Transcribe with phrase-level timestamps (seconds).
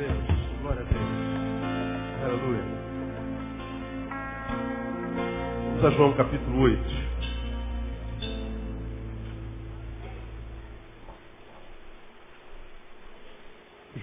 [0.00, 0.12] Deus,
[0.62, 2.24] glória a Deus.
[2.24, 2.64] Aleluia.
[5.66, 6.82] Vamos a João capítulo 8.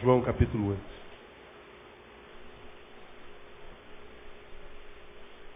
[0.04, 0.82] João capítulo 8.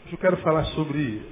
[0.06, 1.24] Hoje eu quero falar sobre,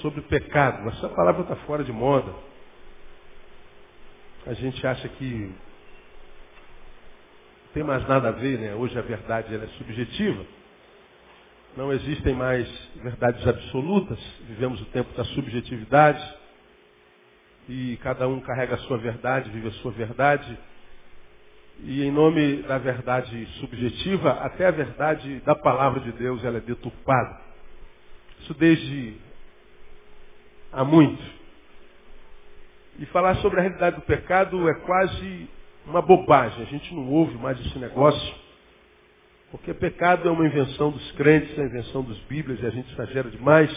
[0.00, 0.88] sobre pecado.
[0.88, 2.34] Essa palavra está fora de moda.
[4.46, 5.67] A gente acha que
[7.72, 8.74] tem mais nada a ver, né?
[8.74, 10.44] Hoje a verdade é subjetiva.
[11.76, 14.18] Não existem mais verdades absolutas.
[14.48, 16.36] Vivemos o tempo da subjetividade.
[17.68, 20.58] E cada um carrega a sua verdade, vive a sua verdade.
[21.80, 26.60] E em nome da verdade subjetiva, até a verdade da palavra de Deus ela é
[26.60, 27.40] deturpada.
[28.40, 29.16] Isso desde
[30.72, 31.22] há muito.
[32.98, 35.48] E falar sobre a realidade do pecado é quase
[35.88, 36.62] uma bobagem.
[36.62, 38.34] A gente não ouve mais esse negócio.
[39.50, 42.92] Porque pecado é uma invenção dos crentes, é uma invenção dos bíblias e a gente
[42.92, 43.70] exagera demais.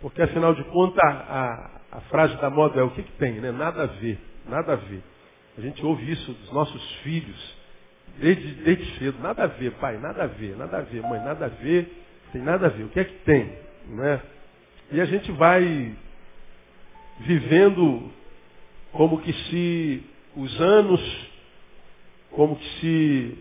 [0.00, 3.52] Porque afinal de contas a, a, frase da moda é o que, que tem, né?
[3.52, 5.02] Nada a ver, nada a ver.
[5.56, 7.56] A gente ouve isso dos nossos filhos
[8.18, 9.18] desde, desde cedo.
[9.22, 12.42] Nada a ver, pai, nada a ver, nada a ver, mãe, nada a ver, tem
[12.42, 12.84] nada a ver.
[12.84, 13.56] O que é que tem?
[13.86, 14.20] Né?
[14.90, 15.94] E a gente vai
[17.20, 18.10] vivendo
[18.90, 21.28] como que se os anos,
[22.30, 23.38] como que se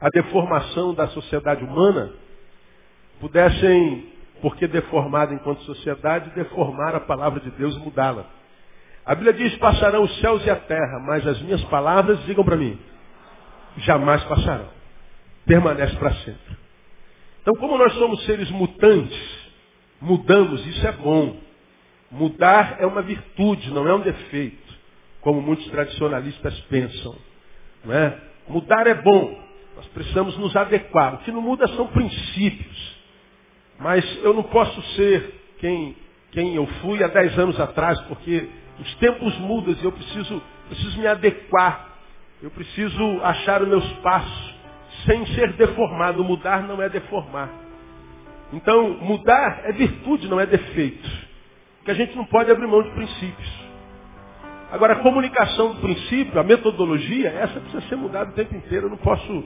[0.00, 2.12] a deformação da sociedade humana
[3.20, 8.26] pudessem, porque deformada enquanto sociedade, deformar a palavra de Deus e mudá-la.
[9.06, 12.56] A Bíblia diz, passarão os céus e a terra, mas as minhas palavras, digam para
[12.56, 12.78] mim,
[13.78, 14.68] jamais passarão.
[15.46, 16.56] Permanece para sempre.
[17.42, 19.48] Então, como nós somos seres mutantes,
[20.00, 21.36] mudamos, isso é bom.
[22.10, 24.63] Mudar é uma virtude, não é um defeito
[25.24, 27.16] como muitos tradicionalistas pensam.
[27.82, 28.16] Não é?
[28.46, 29.42] Mudar é bom,
[29.74, 31.14] nós precisamos nos adequar.
[31.14, 32.94] O que não muda são princípios.
[33.80, 35.96] Mas eu não posso ser quem,
[36.30, 38.48] quem eu fui há dez anos atrás, porque
[38.78, 41.88] os tempos mudam e eu preciso, preciso me adequar.
[42.42, 44.54] Eu preciso achar os meus passos
[45.06, 46.22] sem ser deformado.
[46.22, 47.50] Mudar não é deformar.
[48.52, 51.10] Então, mudar é virtude, não é defeito.
[51.78, 53.64] Porque a gente não pode abrir mão de princípios.
[54.74, 58.86] Agora, a comunicação do princípio, a metodologia, essa precisa ser mudada o tempo inteiro.
[58.86, 59.44] Eu não posso,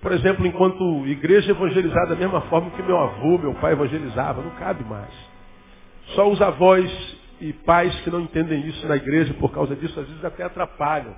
[0.00, 4.40] por exemplo, enquanto igreja, evangelizar da mesma forma que meu avô, meu pai evangelizava.
[4.40, 5.10] Não cabe mais.
[6.14, 6.88] Só os avós
[7.40, 11.16] e pais que não entendem isso na igreja por causa disso, às vezes até atrapalham.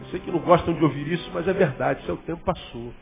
[0.00, 2.94] Eu sei que não gostam de ouvir isso, mas é verdade, seu tempo passou.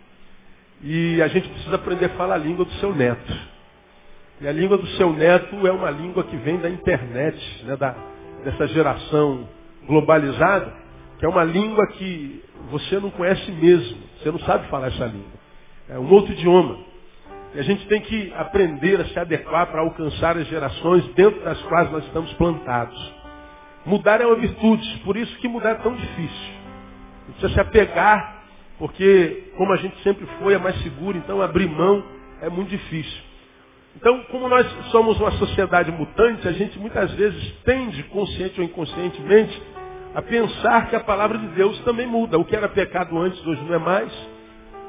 [0.83, 3.33] E a gente precisa aprender a falar a língua do seu neto.
[4.41, 7.95] E a língua do seu neto é uma língua que vem da internet, né, da,
[8.43, 9.57] dessa geração
[9.89, 10.73] globalizada,
[11.19, 13.99] que é uma língua que você não conhece mesmo.
[14.19, 15.39] Você não sabe falar essa língua.
[15.89, 16.79] É um outro idioma.
[17.55, 21.61] E a gente tem que aprender a se adequar para alcançar as gerações dentro das
[21.63, 23.15] quais nós estamos plantados.
[23.87, 26.55] Mudar é uma virtude, por isso que mudar é tão difícil.
[27.27, 28.43] Precisa se apegar,
[28.79, 32.05] porque como a gente sempre foi, é mais seguro, então abrir mão
[32.43, 33.29] é muito difícil.
[33.97, 39.61] Então, como nós somos uma sociedade mutante, a gente muitas vezes tende, consciente ou inconscientemente,
[40.19, 42.37] a pensar que a palavra de Deus também muda.
[42.37, 44.13] O que era pecado antes, hoje não é mais.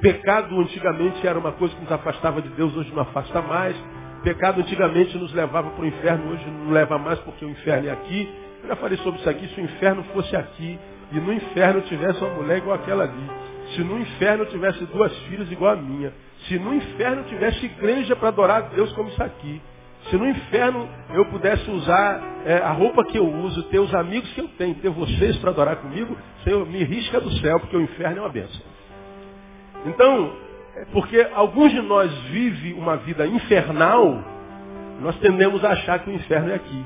[0.01, 3.75] Pecado antigamente era uma coisa que nos afastava de Deus, hoje não afasta mais.
[4.23, 7.91] Pecado antigamente nos levava para o inferno, hoje não leva mais porque o inferno é
[7.91, 8.27] aqui.
[8.63, 10.79] Eu já falei sobre isso aqui, se o inferno fosse aqui
[11.11, 13.31] e no inferno tivesse uma mulher igual aquela ali.
[13.75, 16.11] Se no inferno tivesse duas filhas igual a minha.
[16.47, 19.61] Se no inferno tivesse igreja para adorar a Deus como isso aqui.
[20.07, 24.31] Se no inferno eu pudesse usar é, a roupa que eu uso, ter os amigos
[24.33, 27.81] que eu tenho, ter vocês para adorar comigo, Senhor, me risca do céu, porque o
[27.81, 28.61] inferno é uma benção.
[29.85, 30.33] Então,
[30.75, 34.23] é porque alguns de nós vivem uma vida infernal,
[35.01, 36.85] nós tendemos a achar que o inferno é aqui.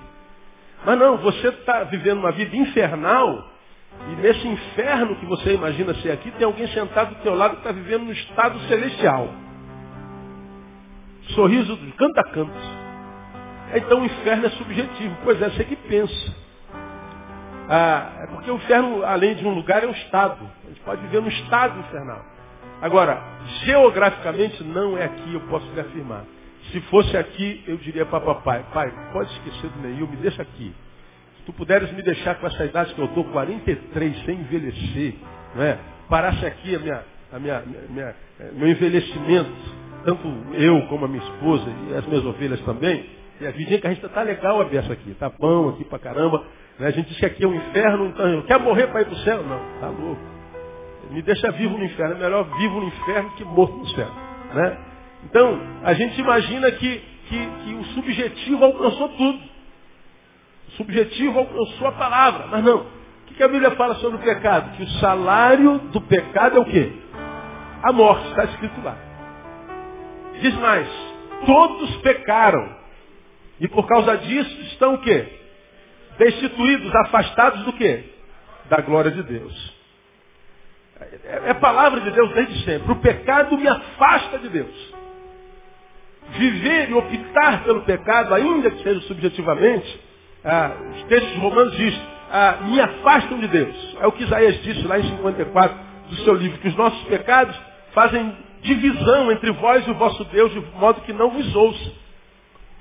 [0.85, 3.51] Mas não, você está vivendo uma vida infernal,
[4.11, 7.57] e nesse inferno que você imagina ser aqui, tem alguém sentado do teu lado que
[7.59, 9.29] está vivendo no estado celestial.
[11.35, 12.82] Sorriso de canto a.
[13.73, 15.17] Então o inferno é subjetivo.
[15.23, 16.35] Pois é, você que pensa.
[17.69, 20.49] Ah, é porque o inferno, além de um lugar, é um estado.
[20.65, 22.23] A gente pode viver no estado infernal.
[22.81, 23.21] Agora,
[23.63, 26.25] geograficamente não é aqui, eu posso lhe afirmar.
[26.71, 30.73] Se fosse aqui, eu diria para papai, pai, pode esquecer do Neil, me deixa aqui.
[31.37, 35.15] Se tu puderes me deixar com essa idade que eu estou, 43, sem envelhecer,
[35.55, 35.77] não é?
[36.09, 39.51] parasse aqui a minha, a minha, minha, eh, meu envelhecimento,
[40.05, 43.05] tanto eu como a minha esposa e as minhas ovelhas também,
[43.41, 45.99] e a vidinha que a gente está legal a beça aqui, tá bom aqui pra
[45.99, 46.43] caramba.
[46.79, 46.87] Né?
[46.87, 49.17] A gente diz que aqui é um inferno, então quer morrer para ir para o
[49.17, 49.43] céu?
[49.43, 50.33] Não, tá louco.
[51.11, 52.15] Me deixa vivo no inferno.
[52.15, 54.09] É melhor vivo no inferno que morto no céu.
[54.53, 54.77] Né?
[55.25, 59.39] Então, a gente imagina que, que, que o subjetivo alcançou tudo.
[60.67, 62.47] O subjetivo alcançou a palavra.
[62.47, 62.77] Mas não.
[62.77, 64.75] O que, que a Bíblia fala sobre o pecado?
[64.75, 66.91] Que o salário do pecado é o quê?
[67.83, 68.27] A morte.
[68.29, 68.97] Está escrito lá.
[70.41, 70.87] Diz mais.
[71.45, 72.82] Todos pecaram.
[73.63, 75.25] E por causa disso estão o quê?
[76.17, 78.03] Destituídos, afastados do quê?
[78.69, 79.73] Da glória de Deus.
[80.99, 82.91] É, é palavra de Deus desde sempre.
[82.91, 84.93] O pecado me afasta de Deus.
[86.31, 90.01] Viver e optar pelo pecado, ainda que seja subjetivamente,
[90.43, 92.01] ah, os textos romanos dizem,
[92.31, 93.97] ah, me afastam de Deus.
[94.01, 95.77] É o que Isaías disse lá em 54
[96.09, 97.57] do seu livro, que os nossos pecados
[97.93, 102.02] fazem divisão entre vós e o vosso Deus, de modo que não vos ouça.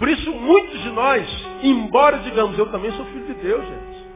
[0.03, 4.07] Por isso, muitos de nós, embora digamos, eu também sou filho de Deus, gente.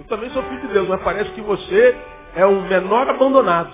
[0.00, 1.96] Eu também sou filho de Deus, mas parece que você
[2.34, 3.70] é um menor abandonado.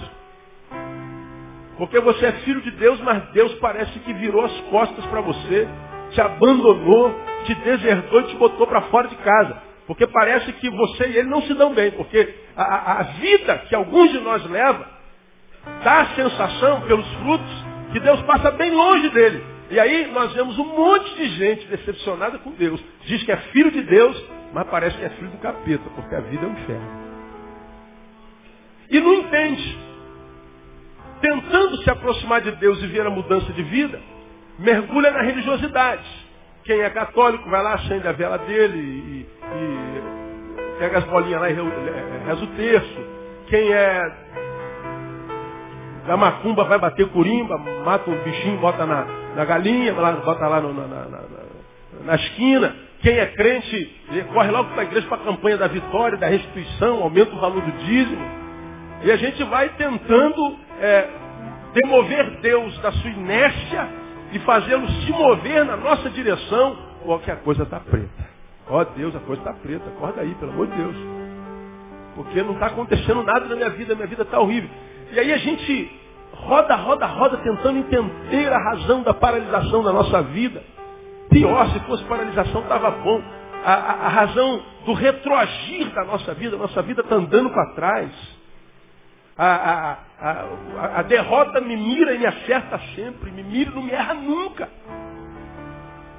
[1.79, 5.67] Porque você é filho de Deus, mas Deus parece que virou as costas para você,
[6.11, 9.63] te abandonou, te desertou e te botou para fora de casa.
[9.87, 11.93] Porque parece que você e ele não se dão bem.
[11.93, 14.87] Porque a, a vida que alguns de nós leva
[15.83, 19.54] dá a sensação, pelos frutos, que Deus passa bem longe dele.
[19.71, 22.83] E aí nós vemos um monte de gente decepcionada com Deus.
[23.07, 26.21] Diz que é filho de Deus, mas parece que é filho do capeta, porque a
[26.21, 27.05] vida é um inferno.
[28.91, 29.79] E não entende.
[31.21, 34.01] Tentando se aproximar de Deus e ver a mudança de vida,
[34.59, 36.05] mergulha na religiosidade.
[36.65, 41.51] Quem é católico vai lá, acende a vela dele e, e pega as bolinhas lá
[41.51, 43.07] e reza o terço.
[43.47, 44.25] Quem é
[46.07, 50.73] da macumba vai bater curimba, mata um bichinho, bota na, na galinha, bota lá no,
[50.73, 51.21] na, na, na,
[52.05, 52.75] na, esquina.
[53.01, 54.01] Quem é crente,
[54.33, 57.61] corre logo para a igreja para a campanha da vitória, da restituição, aumenta o valor
[57.61, 58.45] do dízimo.
[59.03, 61.09] E a gente vai tentando é,
[61.75, 63.89] demover Deus da sua inércia
[64.33, 68.35] e fazê-lo se mover na nossa direção, porque a coisa está preta.
[68.69, 69.85] Ó oh, Deus, a coisa está preta.
[69.91, 70.97] Acorda aí, pelo amor de Deus.
[72.15, 74.71] Porque não está acontecendo nada na minha vida, minha vida está horrível.
[75.13, 76.04] E aí a gente
[76.35, 80.63] roda, roda, roda, tentando entender a razão da paralisação da nossa vida.
[81.31, 83.23] Pior, se fosse paralisação, estava bom.
[83.65, 88.11] A, a, a, razão do retroagir da nossa vida, nossa vida está andando para trás.
[89.37, 89.99] A,
[90.99, 94.69] a, derrota me mira e me acerta sempre, me mira e não me erra nunca.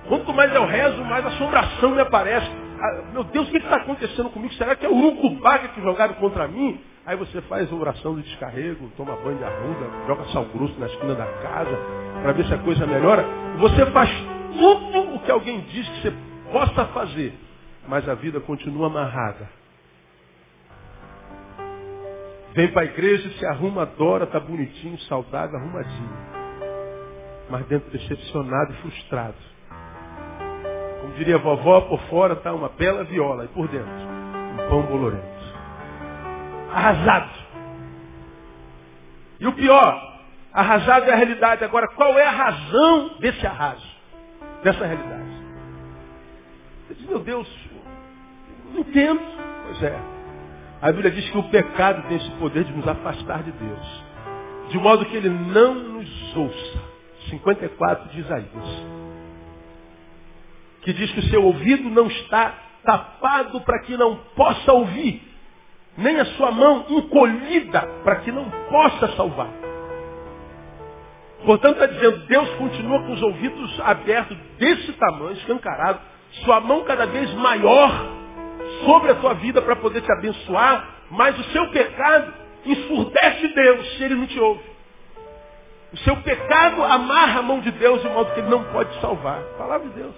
[0.07, 2.49] Quanto mais eu rezo, mais assombração me aparece.
[2.79, 4.53] Ah, meu Deus, o que está acontecendo comigo?
[4.55, 6.81] Será que é o urucubaga que jogaram contra mim?
[7.05, 11.13] Aí você faz oração de descarrego, toma banho de arruda, joga sal grosso na esquina
[11.13, 11.77] da casa,
[12.23, 13.23] para ver se a coisa melhora.
[13.59, 14.09] Você faz
[14.57, 16.13] tudo o que alguém diz que você
[16.51, 17.37] possa fazer,
[17.87, 19.47] mas a vida continua amarrada.
[22.53, 26.17] Vem para a igreja, se arruma, adora, está bonitinho, saudável, arrumadinho.
[27.51, 29.35] Mas dentro decepcionado e frustrado.
[31.01, 33.93] Como diria a vovó, por fora está uma bela viola e por dentro
[34.55, 35.34] um pão bolorento
[36.75, 37.31] arrasado.
[39.39, 40.19] E o pior,
[40.51, 41.63] arrasado é a realidade.
[41.63, 43.87] Agora, qual é a razão desse arraso?
[44.61, 45.25] Dessa realidade?
[46.89, 47.47] Eu disse, meu Deus,
[48.73, 49.21] não entendo.
[49.65, 49.97] Pois é.
[50.81, 54.03] A Bíblia diz que o pecado tem esse poder de nos afastar de Deus.
[54.69, 56.95] De modo que ele não nos ouça.
[57.29, 58.85] 54 de Isaías.
[60.81, 65.34] Que diz que o seu ouvido não está tapado para que não possa ouvir
[65.97, 69.49] nem a sua mão encolhida para que não possa salvar.
[71.45, 75.99] Portanto, está dizendo, Deus continua com os ouvidos abertos desse tamanho, escancarado,
[76.43, 77.91] sua mão cada vez maior
[78.83, 82.33] sobre a tua vida para poder te abençoar, mas o seu pecado
[82.65, 84.75] ensurdece Deus se ele não te ouve.
[85.93, 89.39] O seu pecado amarra a mão de Deus de modo que ele não pode salvar.
[89.57, 90.15] Palavra de Deus.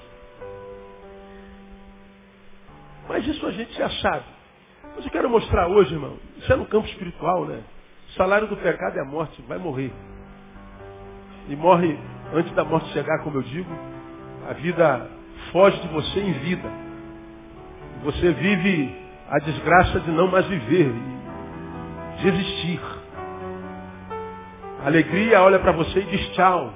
[3.08, 4.37] Mas isso a gente já sabe.
[4.98, 7.62] Mas eu quero mostrar hoje, irmão, isso é no campo espiritual, né?
[8.10, 9.94] O salário do pecado é a morte, vai morrer.
[11.48, 12.00] E morre
[12.34, 13.70] antes da morte chegar, como eu digo.
[14.50, 15.08] A vida
[15.52, 16.68] foge de você em vida.
[18.06, 18.96] Você vive
[19.30, 20.92] a desgraça de não mais viver,
[22.18, 22.82] de existir.
[24.84, 26.74] A alegria olha para você e diz tchau.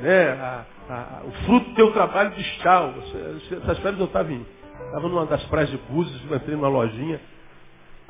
[0.00, 0.30] Né?
[0.30, 2.92] A, a, o fruto do teu trabalho diz tchau.
[2.92, 4.55] Você, essas férias não estavam vindo.
[4.84, 7.20] Estava numa das praias de Búzios, entrei numa lojinha.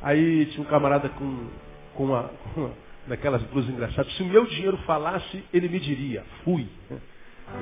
[0.02, 1.48] Aí tinha um camarada com,
[1.94, 2.72] com, uma, com uma
[3.06, 4.12] daquelas blusas engraçadas.
[4.14, 6.68] Se o meu dinheiro falasse, ele me diria, fui.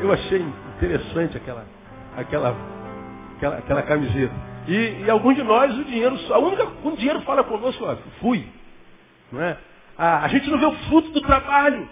[0.01, 0.45] Eu achei
[0.77, 1.67] interessante aquela,
[2.17, 2.57] aquela,
[3.37, 4.35] aquela, aquela camiseta.
[4.67, 8.47] E, e alguns de nós, o dinheiro, a única, o dinheiro fala conosco, ó, fui.
[9.31, 9.59] Não é?
[9.97, 11.89] a, a gente não vê o fruto do trabalho.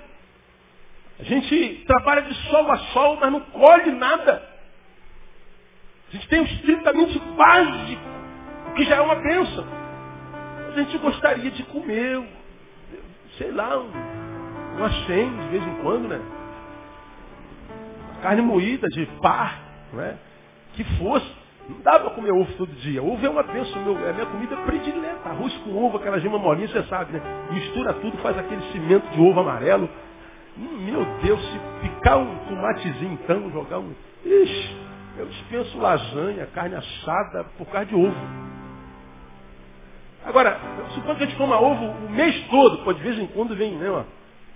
[1.18, 4.42] A gente trabalha de sol a sol, mas não colhe nada.
[6.12, 8.02] A gente tem o estritamente básico,
[8.76, 9.64] que já é uma bênção.
[10.68, 12.22] A gente gostaria de comer,
[13.38, 13.90] sei lá, um,
[14.76, 16.20] uma shen de vez em quando, né?
[18.20, 19.58] Carne moída de par,
[19.90, 20.16] não é?
[20.74, 21.26] Que fosse.
[21.66, 23.02] Não dá para comer ovo todo dia.
[23.02, 25.30] Ovo é uma bênção, meu, é a minha comida predileta.
[25.30, 27.22] Arroz com ovo, aquela gema molinha, você sabe, né?
[27.52, 29.88] Mistura tudo, faz aquele cimento de ovo amarelo.
[30.58, 33.94] Meu Deus, se picar um tomatezinho então, jogar um.
[34.24, 34.76] Ixi,
[35.16, 38.16] eu dispenso lasanha, carne assada por causa de ovo.
[40.24, 40.58] Agora,
[40.94, 43.76] suponho que a gente coma ovo o mês todo, pô, de vez em quando vem,
[43.76, 44.04] né, ó,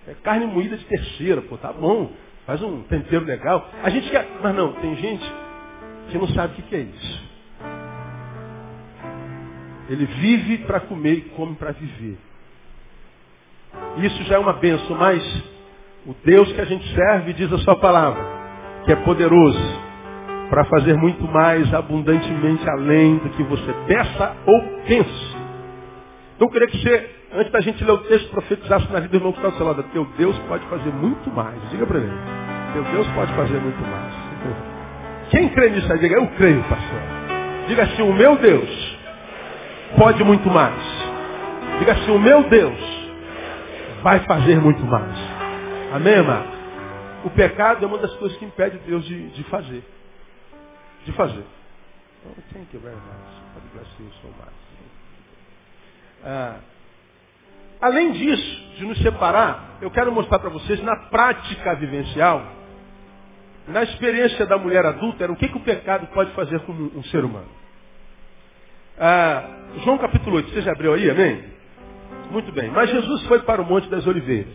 [0.06, 2.12] é carne moída de terceira, pô, tá bom,
[2.46, 3.68] faz um tempero legal.
[3.82, 5.32] A gente quer, mas não, tem gente
[6.08, 7.26] que não sabe o que é isso.
[9.88, 12.18] Ele vive para comer e come para viver.
[13.98, 15.22] Isso já é uma benção, mas
[16.06, 18.24] o Deus que a gente serve diz a sua palavra,
[18.84, 19.85] que é poderoso
[20.48, 25.36] para fazer muito mais abundantemente além do que você peça ou pense.
[26.36, 29.16] Então eu queria que você, antes da gente ler o texto, profetizasse na vida do
[29.16, 29.82] irmão que está do seu lado.
[29.92, 31.56] Teu Deus pode fazer muito mais.
[31.70, 32.12] Diga para ele.
[32.72, 34.14] Teu Deus pode fazer muito mais.
[35.30, 35.98] Quem crê nisso aí?
[35.98, 37.00] Diga, eu creio, pastor.
[37.66, 38.98] Diga assim, o meu Deus
[39.96, 40.80] pode muito mais.
[41.78, 42.78] Diga assim, o meu Deus
[44.02, 45.16] vai fazer muito mais.
[45.92, 46.56] Amém, amado?
[47.24, 49.82] O pecado é uma das coisas que impede Deus de, de fazer.
[51.06, 51.44] De fazer.
[52.20, 52.34] Então,
[54.30, 54.52] much.
[56.24, 56.58] Ah,
[57.80, 62.56] além disso, de nos separar, eu quero mostrar para vocês na prática vivencial
[63.68, 67.24] na experiência da mulher adulta, o que, que o pecado pode fazer com um, ser
[67.24, 67.48] humano.
[68.98, 69.48] Ah,
[69.84, 71.44] João capítulo 8, você já abriu aí, amém?
[72.30, 72.70] Muito bem.
[72.70, 74.54] Mas Jesus foi para o Monte das Oliveiras.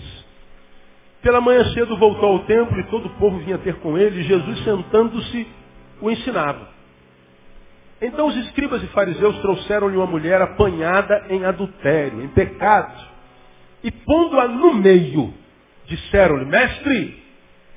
[1.22, 4.24] Pela manhã cedo voltou ao templo e todo o povo vinha ter com ele.
[4.24, 5.48] Jesus, sentando-se,
[6.02, 6.68] o ensinava.
[8.02, 13.00] Então os escribas e fariseus trouxeram-lhe uma mulher apanhada em adultério, em pecado.
[13.84, 15.34] E pondo-a no meio,
[15.86, 17.24] disseram-lhe, mestre,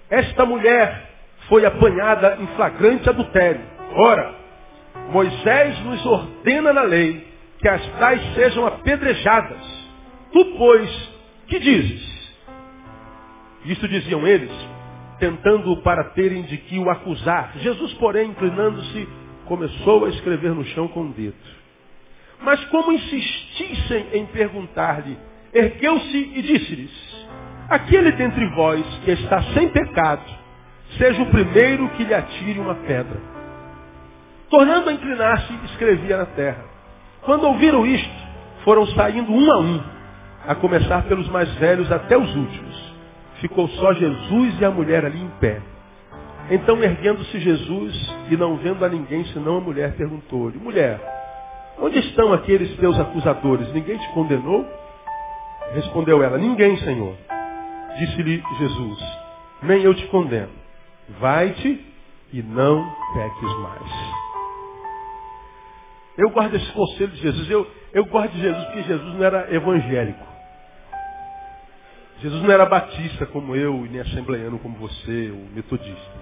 [0.09, 1.11] esta mulher
[1.49, 3.61] foi apanhada em flagrante adultério.
[3.93, 4.35] Ora,
[5.11, 7.26] Moisés nos ordena na lei
[7.59, 9.62] que as tais sejam apedrejadas.
[10.33, 11.11] Tu, pois,
[11.47, 12.35] que dizes?
[13.66, 14.50] Isso diziam eles,
[15.18, 17.52] tentando para terem de que o acusar.
[17.59, 19.09] Jesus, porém, inclinando-se,
[19.47, 21.37] começou a escrever no chão com o dedo.
[22.42, 25.16] Mas como insistissem em perguntar-lhe,
[25.52, 27.26] ergueu-se e disse-lhes,
[27.68, 30.25] aquele dentre vós que está sem pecado,
[30.99, 33.21] seja o primeiro que lhe atire uma pedra.
[34.50, 36.64] Tornando a inclinar-se, escrevia na terra.
[37.23, 38.25] Quando ouviram isto,
[38.64, 39.83] foram saindo um a um,
[40.47, 42.94] a começar pelos mais velhos até os últimos.
[43.45, 45.61] Ficou só Jesus e a mulher ali em pé.
[46.51, 50.99] Então, erguendo-se Jesus e não vendo a ninguém senão a mulher, perguntou-lhe: Mulher,
[51.79, 53.71] onde estão aqueles teus acusadores?
[53.75, 54.67] Ninguém te condenou?
[55.75, 57.15] Respondeu ela: Ninguém, Senhor.
[57.99, 58.99] Disse-lhe Jesus:
[59.63, 60.53] Nem eu te condeno.
[61.21, 61.85] Vai-te
[62.33, 62.83] e não
[63.13, 63.93] peques mais.
[66.17, 67.51] Eu guardo esse conselho de Jesus.
[67.51, 70.34] Eu, eu guardo de Jesus porque Jesus não era evangélico.
[72.25, 76.12] Jesus não era batista como eu, e nem assembleiano como você, ou metodista.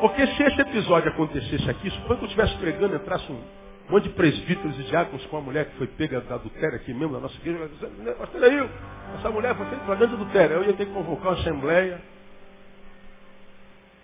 [0.00, 3.42] Porque se esse episódio acontecesse aqui, suponho que eu estivesse pregando, entrasse um
[3.90, 7.14] monte de presbíteros e diáconos com uma mulher que foi pega da adultério aqui mesmo
[7.14, 7.68] na nossa igreja,
[8.16, 8.70] pastor aí,
[9.18, 10.56] essa mulher foi feita flagrante adultério.
[10.58, 12.00] Eu ia ter que convocar uma assembleia,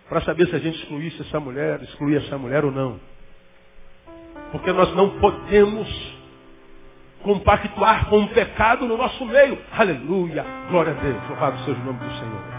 [0.09, 2.99] para saber se a gente excluísse essa mulher, excluía essa mulher ou não.
[4.51, 6.18] Porque nós não podemos
[7.23, 9.59] compactuar com o pecado no nosso meio.
[9.77, 12.59] Aleluia, glória a Deus, louvado seja o nome do Senhor.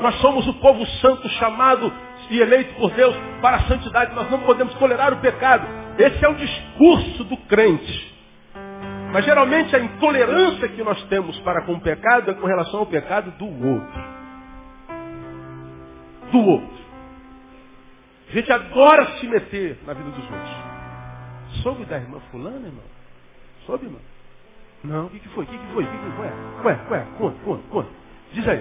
[0.00, 1.92] Nós somos o povo santo chamado
[2.30, 4.14] e eleito por Deus para a santidade.
[4.14, 5.66] Nós não podemos tolerar o pecado.
[5.98, 8.10] Esse é o discurso do crente.
[9.12, 12.86] Mas geralmente a intolerância que nós temos para com o pecado é com relação ao
[12.86, 14.20] pecado do outro
[16.30, 16.80] do outro.
[18.28, 21.62] A gente adora se meter na vida dos outros.
[21.62, 22.84] Soube da irmã fulana, irmão?
[23.70, 24.00] Soube, irmão?
[24.82, 25.44] Não, o que, que foi?
[25.44, 25.84] O que, que foi?
[25.84, 26.26] O que, que foi?
[26.64, 27.88] Ué, ué, conta, conta, conta.
[28.32, 28.60] Diz aí.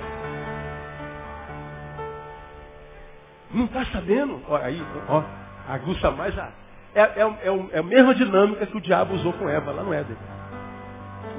[3.52, 4.40] Não está sabendo?
[4.48, 5.24] Ó, aí, ó,
[5.68, 6.52] aguça mais a.
[6.94, 9.92] É, é, é, é a mesma dinâmica que o diabo usou com Eva lá no
[9.92, 10.16] Éden.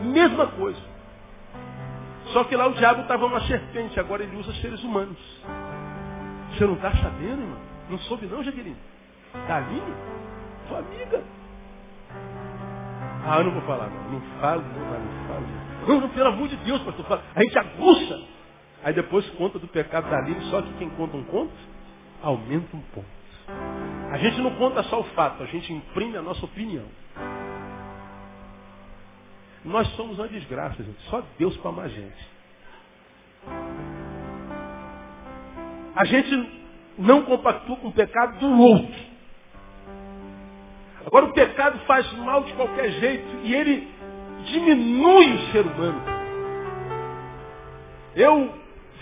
[0.03, 0.81] Mesma coisa.
[2.33, 5.19] Só que lá o diabo estava uma serpente, agora ele usa seres humanos.
[6.53, 7.59] Você não está sabendo, irmão?
[7.89, 8.77] Não soube não, Jaqueline?
[9.47, 9.95] Da Aline?
[10.67, 11.23] Tua amiga.
[13.25, 14.13] Ah, eu não vou falar, não.
[14.13, 15.47] Não falo, não, não falo.
[15.87, 17.23] Não, não, pelo amor de Deus, pastor, fala.
[17.35, 18.21] A gente aguça.
[18.83, 21.53] Aí depois conta do pecado da livre, só que quem conta um conto,
[22.23, 23.21] aumenta um ponto.
[24.13, 26.87] A gente não conta só o fato, a gente imprime a nossa opinião.
[29.65, 31.01] Nós somos uma desgraça, gente.
[31.11, 32.29] Só Deus para amar a gente.
[35.95, 36.63] A gente
[36.99, 39.10] não compactua com o pecado do outro.
[41.07, 43.89] Agora o pecado faz mal de qualquer jeito e ele
[44.45, 46.03] diminui o ser humano.
[48.15, 48.55] Eu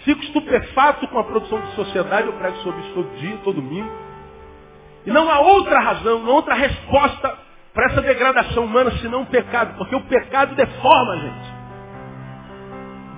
[0.04, 3.90] fico estupefato com a produção de sociedade, eu prego sobre isso todo dia, todo domingo.
[5.06, 7.38] E não há outra razão, não há outra resposta
[7.72, 11.58] para essa degradação humana senão o pecado, porque o pecado deforma a gente.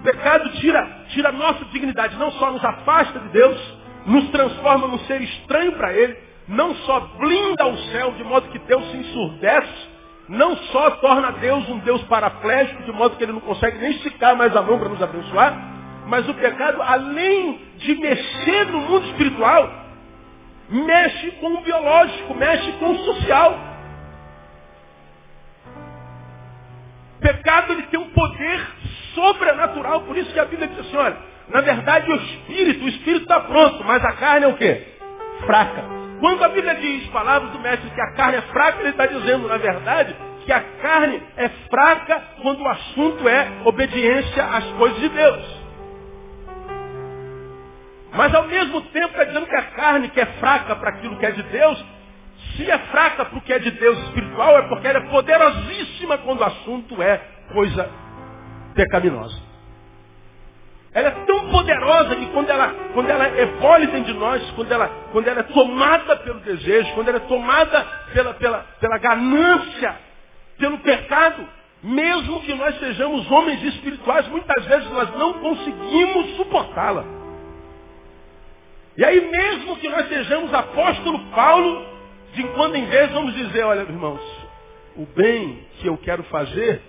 [0.00, 4.88] O pecado tira, tira a nossa dignidade, não só nos afasta de Deus, nos transforma
[4.88, 6.16] num ser estranho para Ele,
[6.50, 9.88] não só blinda o céu de modo que Deus se ensurdece,
[10.28, 14.36] não só torna Deus um Deus paraplégico, de modo que Ele não consegue nem esticar
[14.36, 15.56] mais a mão para nos abençoar,
[16.06, 19.72] mas o pecado, além de mexer no mundo espiritual,
[20.68, 23.56] mexe com o biológico, mexe com o social.
[27.16, 28.66] O pecado ele tem um poder
[29.14, 31.16] sobrenatural, por isso que a Bíblia diz assim, olha,
[31.48, 34.84] na verdade o espírito, o espírito está pronto, mas a carne é o quê?
[35.46, 35.99] Fraca.
[36.20, 39.48] Quando a Bíblia diz, palavras do mestre, que a carne é fraca, ele está dizendo,
[39.48, 45.08] na verdade, que a carne é fraca quando o assunto é obediência às coisas de
[45.08, 45.60] Deus.
[48.12, 51.24] Mas ao mesmo tempo está dizendo que a carne que é fraca para aquilo que
[51.24, 51.84] é de Deus,
[52.56, 56.18] se é fraca para o que é de Deus espiritual, é porque ela é poderosíssima
[56.18, 57.18] quando o assunto é
[57.52, 57.88] coisa
[58.74, 59.49] pecaminosa.
[60.92, 64.88] Ela é tão poderosa que quando ela, quando ela evole dentro de nós, quando ela,
[65.12, 67.82] quando ela é tomada pelo desejo, quando ela é tomada
[68.12, 69.96] pela, pela, pela ganância,
[70.58, 71.46] pelo pecado,
[71.82, 77.04] mesmo que nós sejamos homens espirituais, muitas vezes nós não conseguimos suportá-la.
[78.96, 81.86] E aí mesmo que nós sejamos apóstolo Paulo,
[82.34, 84.20] de quando em vez vamos dizer, olha irmãos,
[84.96, 86.82] o bem que eu quero fazer,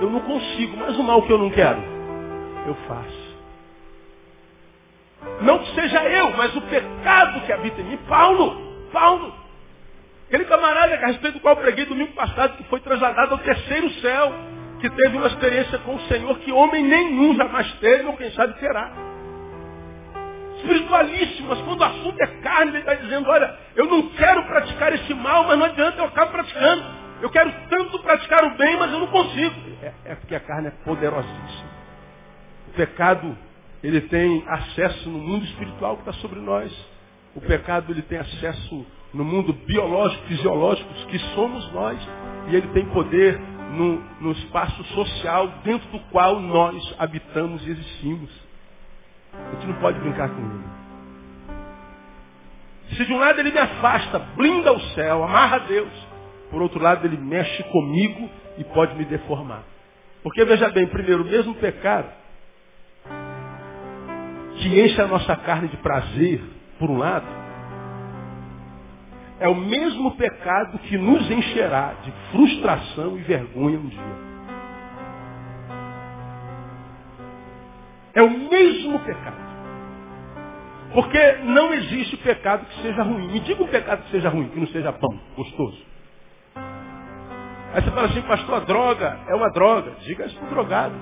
[0.00, 1.80] eu não consigo, mas o mal que eu não quero,
[2.66, 3.33] eu faço.
[5.40, 7.98] Não que seja eu, mas o pecado que habita em mim.
[8.08, 9.34] Paulo, Paulo.
[10.26, 13.90] Aquele camarada a respeito do qual eu preguei domingo passado, que foi trasladado ao terceiro
[14.00, 14.32] céu,
[14.80, 18.54] que teve uma experiência com o Senhor que homem nenhum jamais teve, ou quem sabe
[18.54, 18.90] terá.
[20.56, 24.92] Espiritualíssimo, mas quando o assunto é carne, ele está dizendo, olha, eu não quero praticar
[24.94, 26.84] esse mal, mas não adianta, eu acabo praticando.
[27.20, 29.54] Eu quero tanto praticar o bem, mas eu não consigo.
[29.82, 31.70] É, é porque a carne é poderosíssima.
[32.68, 33.36] O pecado
[33.84, 36.74] ele tem acesso no mundo espiritual que está sobre nós.
[37.36, 42.00] O pecado ele tem acesso no mundo biológico, fisiológico, que somos nós.
[42.48, 43.38] E ele tem poder
[43.72, 48.30] no, no espaço social dentro do qual nós habitamos e existimos.
[49.34, 50.64] A gente não pode brincar com ele.
[52.96, 55.92] Se de um lado ele me afasta, blinda o céu, amarra Deus.
[56.50, 59.62] Por outro lado, ele mexe comigo e pode me deformar.
[60.22, 62.23] Porque veja bem, primeiro, o mesmo pecado
[64.56, 66.42] que enche a nossa carne de prazer,
[66.78, 67.26] por um lado,
[69.40, 74.34] é o mesmo pecado que nos encherá de frustração e vergonha um dia.
[78.14, 79.44] É o mesmo pecado.
[80.92, 83.26] Porque não existe pecado que seja ruim.
[83.32, 85.82] Me diga um pecado que seja ruim, que não seja bom, gostoso.
[87.74, 89.90] Aí você fala assim, pastor, a droga é uma droga.
[90.02, 90.94] Diga isso para o drogado.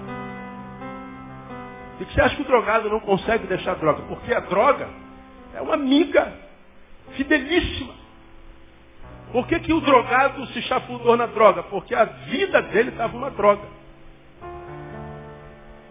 [2.03, 4.03] E que você acha que o drogado não consegue deixar a droga?
[4.09, 4.89] Porque a droga
[5.55, 6.33] é uma amiga
[7.13, 7.95] fidelíssima.
[9.31, 11.63] Por que, que o drogado se chafurdou na droga?
[11.63, 13.63] Porque a vida dele estava uma droga.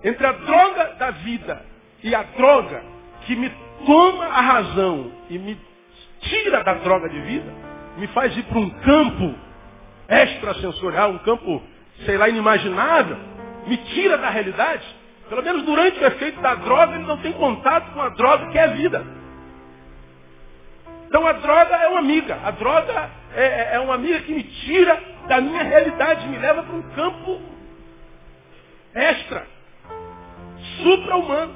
[0.03, 1.65] Entre a droga da vida
[2.03, 2.83] e a droga
[3.25, 3.49] que me
[3.85, 5.57] toma a razão e me
[6.19, 7.53] tira da droga de vida,
[7.97, 9.33] me faz ir para um campo
[10.09, 11.63] extrasensorial, um campo,
[12.05, 13.17] sei lá, inimaginável,
[13.65, 15.00] me tira da realidade,
[15.31, 18.59] pelo menos durante o efeito da droga, ele não tem contato com a droga que
[18.59, 19.01] é a vida.
[21.07, 22.37] Então a droga é uma amiga.
[22.43, 26.63] A droga é, é, é uma amiga que me tira da minha realidade, me leva
[26.63, 27.41] para um campo
[28.93, 29.47] extra,
[30.83, 31.55] supra-humano.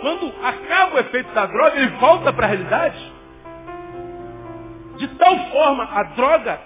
[0.00, 3.12] Quando acaba o efeito da droga, ele volta para a realidade.
[4.96, 6.58] De tal forma, a droga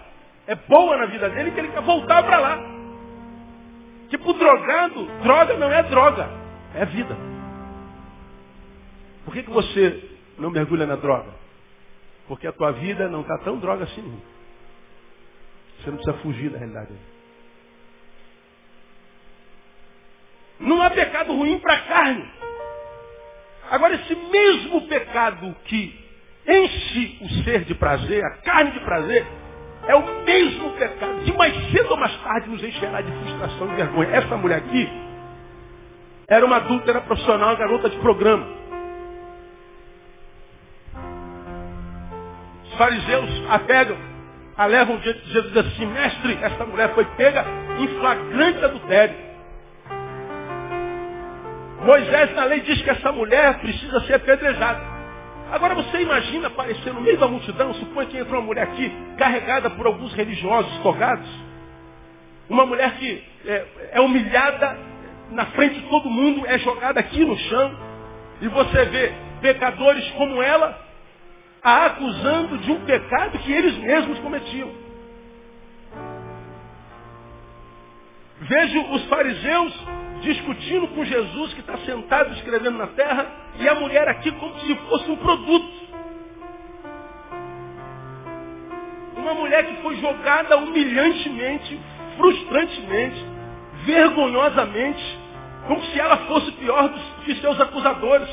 [0.47, 2.76] é boa na vida dele que ele quer voltar para lá.
[4.09, 6.29] Que para o drogado, droga não é droga,
[6.75, 7.17] é vida.
[9.25, 11.35] Por que, que você não mergulha na droga?
[12.29, 14.23] Porque a tua vida não está tão droga assim.
[15.79, 16.93] Você não precisa fugir da realidade.
[20.59, 22.31] Não há pecado ruim para a carne.
[23.71, 26.07] Agora, esse mesmo pecado que
[26.47, 29.27] enche o ser de prazer, a carne de prazer,
[29.89, 31.25] é o mesmo pecado.
[31.25, 34.11] De mais cedo ou mais tarde nos encherá de frustração e vergonha.
[34.11, 34.89] Essa mulher aqui
[36.29, 38.47] era uma adúltera profissional, uma garota de programa.
[42.65, 43.97] Os fariseus a pegam,
[44.57, 47.45] a levam diante de Jesus assim, mestre, essa mulher foi pega
[47.79, 49.27] em flagrante adultério.
[51.83, 54.96] Moisés na lei diz que essa mulher precisa ser apedrejada.
[55.51, 59.71] Agora você imagina aparecer no meio da multidão, supõe que entrou uma mulher aqui, carregada
[59.71, 61.29] por alguns religiosos togados.
[62.49, 64.79] Uma mulher que é, é humilhada
[65.31, 67.79] na frente de todo mundo, é jogada aqui no chão.
[68.41, 70.85] E você vê pecadores como ela
[71.63, 74.71] a acusando de um pecado que eles mesmos cometiam.
[78.41, 79.73] Vejo os fariseus
[80.23, 84.75] discutindo com Jesus que está sentado escrevendo na terra e a mulher aqui como se
[84.75, 85.77] fosse um produto.
[89.17, 91.81] Uma mulher que foi jogada humilhantemente,
[92.17, 93.27] frustrantemente,
[93.85, 95.19] vergonhosamente,
[95.67, 98.29] como se ela fosse pior do que seus acusadores.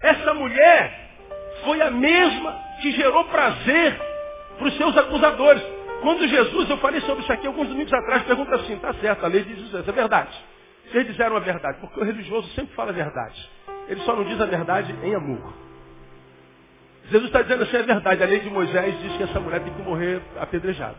[0.00, 1.10] Essa mulher
[1.64, 4.00] foi a mesma que gerou prazer
[4.58, 5.62] para os seus acusadores.
[6.00, 9.28] Quando Jesus, eu falei sobre isso aqui alguns domingos atrás, pergunta assim, tá certo, a
[9.28, 10.51] lei diz isso, é verdade.
[10.92, 13.50] Vocês disseram a verdade, porque o religioso sempre fala a verdade.
[13.88, 15.54] Ele só não diz a verdade em amor.
[17.06, 19.72] Jesus está dizendo assim, é verdade, a lei de Moisés diz que essa mulher tem
[19.72, 20.98] que morrer apedrejada.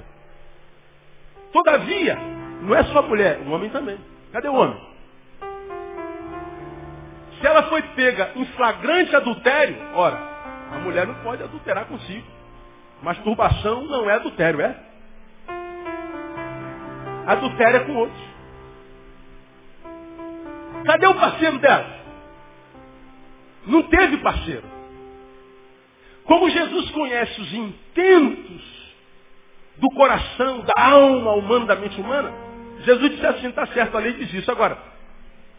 [1.51, 2.17] Todavia,
[2.61, 3.99] não é só a mulher, o homem também.
[4.31, 4.81] Cadê o homem?
[7.39, 10.17] Se ela foi pega em flagrante adultério, ora,
[10.71, 12.25] a mulher não pode adulterar consigo.
[13.03, 14.75] Masturbação não é adultério, é?
[17.27, 18.32] adultéria com outros.
[20.85, 21.85] Cadê o parceiro dela?
[23.65, 24.63] Não teve parceiro.
[26.25, 28.93] Como Jesus conhece os intentos
[29.77, 32.31] do coração, da alma humana, da mente humana,
[32.81, 34.51] Jesus disse assim, está certo, a lei diz isso.
[34.51, 34.77] Agora,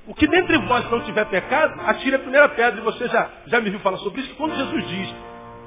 [0.06, 2.80] o que dentre vós não tiver pecado, atire a primeira pedra.
[2.80, 5.14] E você já, já me viu falar sobre isso, quando Jesus diz,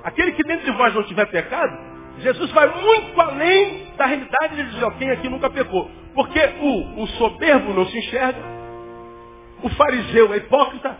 [0.03, 1.75] aquele que dentre vós não tiver pecado,
[2.19, 5.89] Jesus vai muito além da realidade de dizer, ó, quem aqui nunca pecou.
[6.13, 8.56] Porque o, o soberbo não se enxerga,
[9.61, 10.95] o fariseu é hipócrita.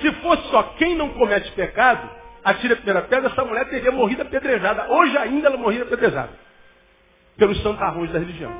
[0.00, 2.08] Se fosse só quem não comete pecado,
[2.44, 4.90] atira a primeira pedra, essa mulher teria morrido apedrejada.
[4.90, 6.30] Hoje ainda ela morria apedrejada.
[7.36, 8.52] Pelos santarrões da religião.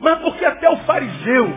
[0.00, 1.48] Mas porque até o fariseu,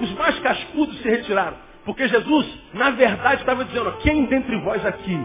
[0.00, 1.56] os mais cascudos se retiraram.
[1.84, 5.18] Porque Jesus, na verdade, estava dizendo, quem dentre vós aqui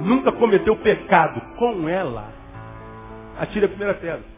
[0.00, 2.32] nunca cometeu pecado com ela,
[3.38, 4.33] atire a primeira pedra.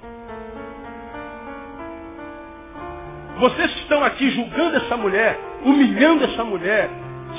[3.39, 6.89] Vocês que estão aqui julgando essa mulher, humilhando essa mulher,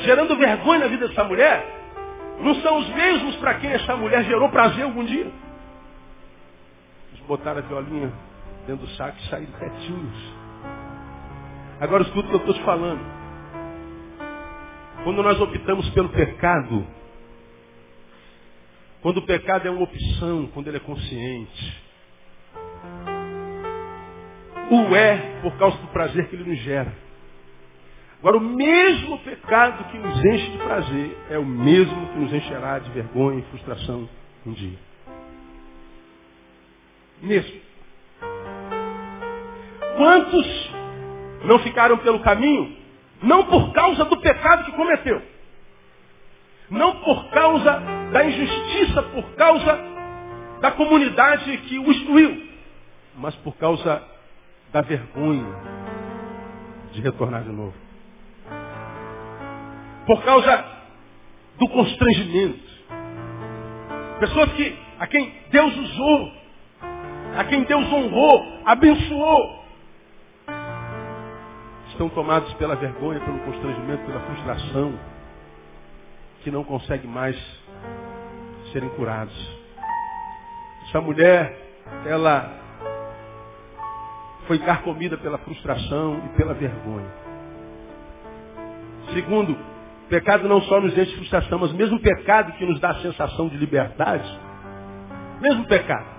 [0.04, 1.66] gerando vergonha na vida dessa mulher,
[2.40, 5.32] não são os mesmos para quem essa mulher gerou prazer algum dia.
[7.12, 8.14] Eles botaram a violinha
[8.68, 10.34] dentro do saco e saíram quietinhos.
[11.80, 13.02] Agora escuta o que eu estou te falando.
[15.04, 16.86] Quando nós optamos pelo pecado,
[19.02, 21.88] quando o pecado é uma opção, quando ele é consciente.
[24.70, 26.94] O é por causa do prazer que ele nos gera.
[28.20, 32.80] Agora, o mesmo pecado que nos enche de prazer é o mesmo que nos encherá
[32.80, 34.10] de vergonha e frustração
[34.46, 34.78] um dia.
[37.22, 37.62] Mesmo.
[39.98, 40.74] Quantos
[41.46, 42.76] não ficaram pelo caminho?
[43.22, 45.22] Não por causa do pecado que cometeu
[46.70, 49.80] não por causa da injustiça, por causa
[50.62, 52.48] da comunidade que o instruiu,
[53.16, 54.04] mas por causa
[54.72, 55.46] da vergonha
[56.92, 57.74] de retornar de novo.
[60.06, 60.66] Por causa
[61.58, 62.68] do constrangimento.
[64.20, 66.32] Pessoas que, a quem Deus usou,
[67.38, 69.66] a quem Deus honrou, abençoou,
[71.90, 74.98] estão tomados pela vergonha, pelo constrangimento, pela frustração
[76.44, 77.36] que não conseguem mais
[78.72, 79.36] serem curados.
[80.88, 81.58] Essa mulher,
[82.06, 82.67] ela
[84.48, 87.12] foi carcomida pela frustração e pela vergonha.
[89.14, 89.58] Segundo,
[90.10, 93.48] pecado não só nos enche de frustração, mas mesmo pecado que nos dá a sensação
[93.50, 94.40] de liberdade,
[95.42, 96.18] mesmo pecado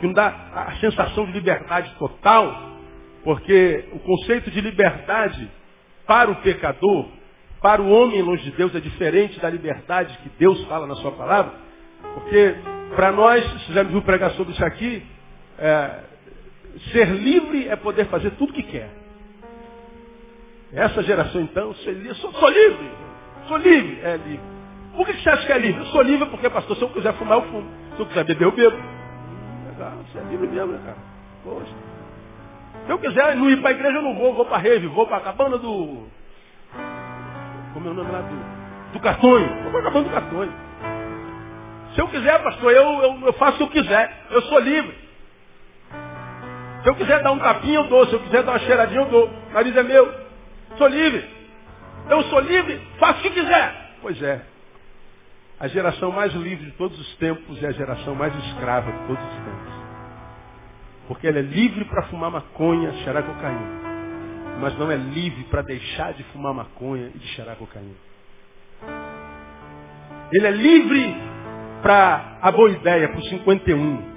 [0.00, 2.72] que nos dá a sensação de liberdade total,
[3.22, 5.48] porque o conceito de liberdade
[6.06, 7.06] para o pecador
[7.62, 11.12] para o homem longe de Deus é diferente da liberdade que Deus fala na sua
[11.12, 11.52] palavra.
[12.14, 12.56] Porque
[12.96, 15.06] para nós, você já me viu pregar sobre isso aqui,
[15.58, 16.00] é,
[16.92, 18.90] ser livre é poder fazer tudo que quer.
[20.72, 22.90] Essa geração então, ser livre, sou, sou livre,
[23.46, 24.52] sou livre, é livre.
[24.96, 25.80] Por que você acha que é livre?
[25.80, 27.68] Eu sou livre porque, pastor, se eu quiser fumar, eu fumo.
[27.96, 28.76] Se eu quiser beber, eu bebo.
[29.70, 30.98] Legal, você é livre mesmo, né, cara?
[31.44, 31.74] Poxa.
[32.86, 34.34] Se eu quiser não ir para a igreja, eu não vou.
[34.34, 36.06] Vou para a rave, vou para a cabana do...
[37.74, 38.20] Como é o nome lá?
[38.20, 39.62] Do, do Cartonho.
[39.62, 40.52] Vou para a cabana do Cartonho.
[41.94, 44.26] Se eu quiser, pastor, eu, eu, eu faço o que eu quiser.
[44.30, 44.94] Eu sou livre.
[46.82, 48.06] Se eu quiser dar um tapinha, eu dou.
[48.06, 49.28] Se eu quiser dar uma cheiradinha, eu dou.
[49.28, 50.12] O nariz é meu.
[50.76, 51.42] Sou livre.
[52.10, 53.94] Eu sou livre, faço o que quiser.
[54.00, 54.42] Pois é.
[55.60, 59.24] A geração mais livre de todos os tempos é a geração mais escrava de todos
[59.24, 59.72] os tempos.
[61.06, 63.82] Porque ela é livre para fumar maconha, cheirar cocaína.
[64.60, 67.94] Mas não é livre para deixar de fumar maconha e de cheirar cocaína.
[70.32, 71.16] Ele é livre
[71.82, 74.12] para a boa ideia, para o 51.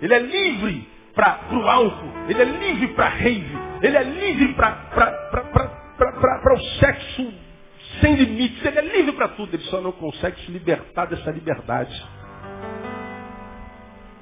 [0.00, 0.89] Ele é livre
[1.20, 2.10] para o álcool.
[2.28, 3.58] Ele é livre para rave.
[3.82, 7.32] Ele é livre para o sexo
[8.00, 11.92] sem limites, ele é livre para tudo, ele só não consegue se libertar dessa liberdade.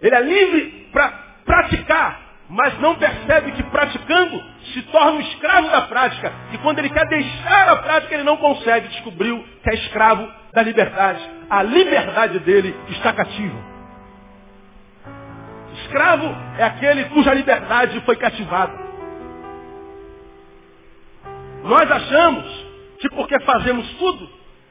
[0.01, 1.09] Ele é livre para
[1.45, 6.33] praticar, mas não percebe que praticando se torna um escravo da prática.
[6.53, 8.89] E quando ele quer deixar a prática, ele não consegue.
[8.89, 11.21] Descobriu que é escravo da liberdade.
[11.51, 13.78] A liberdade dele está cativa.
[15.83, 18.89] Escravo é aquele cuja liberdade foi cativada.
[21.65, 22.67] Nós achamos
[23.01, 24.29] que porque fazemos tudo,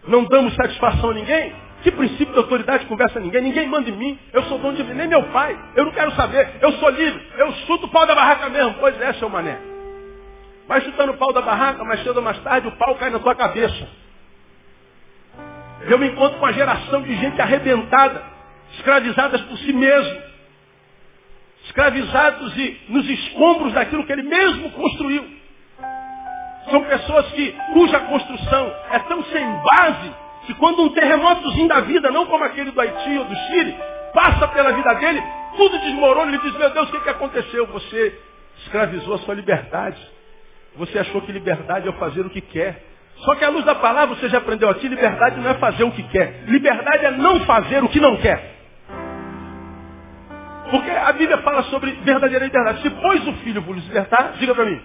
[0.07, 3.95] não damos satisfação a ninguém, que princípio de autoridade conversa a ninguém, ninguém manda em
[3.95, 6.89] mim, eu sou dono de mim, nem meu pai, eu não quero saber, eu sou
[6.89, 9.57] livre, eu chuto o pau da barraca mesmo, pois é, seu mané.
[10.67, 13.19] Vai chutando o pau da barraca, mais cedo ou mais tarde o pau cai na
[13.19, 13.87] tua cabeça.
[15.87, 18.21] Eu me encontro com uma geração de gente arrebentada,
[18.73, 20.26] escravizadas por si mesmo,
[21.67, 25.23] escravizados e nos escombros daquilo que ele mesmo construiu.
[26.69, 30.11] São pessoas que, cuja construção é tão sem base
[30.45, 33.75] que quando um terremotozinho da vida, não como aquele do Haiti ou do Chile,
[34.13, 35.21] passa pela vida dele,
[35.55, 37.67] tudo desmorona, ele diz, meu Deus, o que, que aconteceu?
[37.67, 38.19] Você
[38.59, 39.97] escravizou a sua liberdade.
[40.75, 42.83] Você achou que liberdade é fazer o que quer.
[43.17, 45.91] Só que à luz da palavra você já aprendeu aqui, liberdade não é fazer o
[45.91, 46.43] que quer.
[46.47, 48.56] Liberdade é não fazer o que não quer.
[50.69, 52.81] Porque a Bíblia fala sobre verdadeira liberdade.
[52.81, 54.81] Se pois o filho vos libertar, diga para mim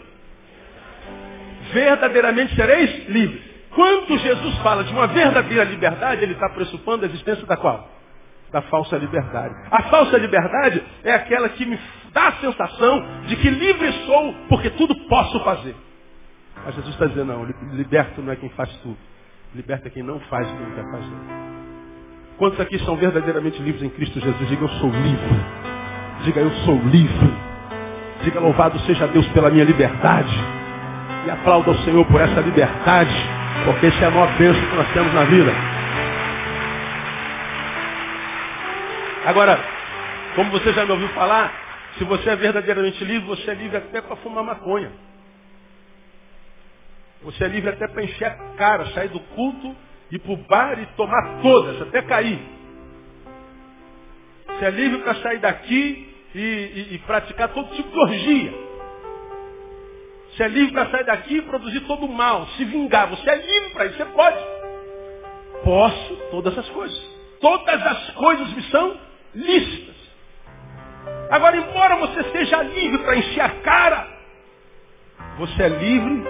[1.73, 3.43] verdadeiramente sereis livres.
[3.71, 7.91] Quando Jesus fala de uma verdadeira liberdade, ele está pressupondo a existência da qual?
[8.53, 9.55] Da falsa liberdade.
[9.71, 11.79] A falsa liberdade é aquela que me
[12.13, 15.75] dá a sensação de que livre sou porque tudo posso fazer.
[16.65, 18.99] Mas Jesus está dizendo, não, liberto não é quem faz tudo.
[19.55, 21.17] Liberta é quem não faz o que quer fazer.
[22.37, 24.49] Quantos aqui são verdadeiramente livres em Cristo Jesus?
[24.49, 25.72] Diga, eu sou livre.
[26.23, 27.35] Diga, eu sou livre.
[28.23, 30.33] Diga, louvado seja Deus pela minha liberdade.
[31.27, 33.15] E aplauda o Senhor por essa liberdade,
[33.65, 35.53] porque esse é a maior bênção que nós temos na vida.
[39.27, 39.59] Agora,
[40.35, 41.53] como você já me ouviu falar,
[41.99, 44.91] se você é verdadeiramente livre, você é livre até para fumar maconha.
[47.23, 49.77] Você é livre até para encher a cara, sair do culto,
[50.11, 52.41] ir para o bar e tomar todas, até cair.
[54.47, 58.55] Você é livre para sair daqui e, e, e praticar todo tipo de orgia.
[60.31, 63.09] Você é livre para sair daqui e produzir todo o mal, se vingar.
[63.11, 64.39] Você é livre para isso, você pode.
[65.63, 67.13] Posso todas as coisas.
[67.41, 68.97] Todas as coisas me são
[69.35, 69.95] lícitas.
[71.31, 74.09] Agora, embora você seja livre para encher a cara,
[75.39, 76.25] você é livre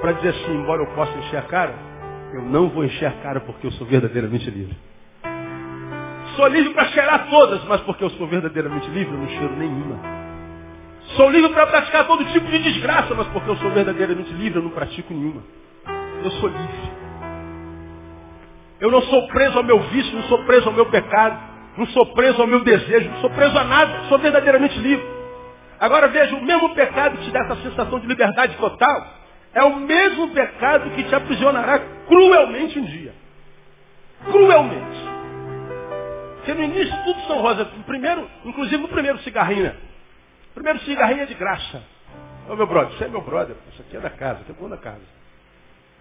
[0.00, 1.74] para dizer assim, embora eu possa encher a cara,
[2.32, 4.76] eu não vou encher a cara porque eu sou verdadeiramente livre.
[6.40, 10.00] Sou livre para cheirar todas, mas porque eu sou verdadeiramente livre, eu não cheiro nenhuma.
[11.14, 14.62] Sou livre para praticar todo tipo de desgraça, mas porque eu sou verdadeiramente livre, eu
[14.62, 15.42] não pratico nenhuma.
[16.24, 16.92] Eu sou livre.
[18.80, 21.38] Eu não sou preso ao meu vício, não sou preso ao meu pecado,
[21.76, 25.06] não sou preso ao meu desejo, não sou preso a nada, sou verdadeiramente livre.
[25.78, 29.06] Agora veja, o mesmo pecado que te dá essa sensação de liberdade total,
[29.52, 33.14] é o mesmo pecado que te aprisionará cruelmente um dia.
[34.24, 35.19] Cruelmente.
[36.40, 37.68] Porque no início tudo são rosas.
[37.86, 39.76] Primeiro, inclusive no primeiro cigarrinho, né?
[40.54, 41.82] Primeiro cigarrinho é de graça.
[42.48, 44.76] Ô meu brother, você é meu brother, isso aqui é da casa, aqui é da
[44.78, 45.02] casa.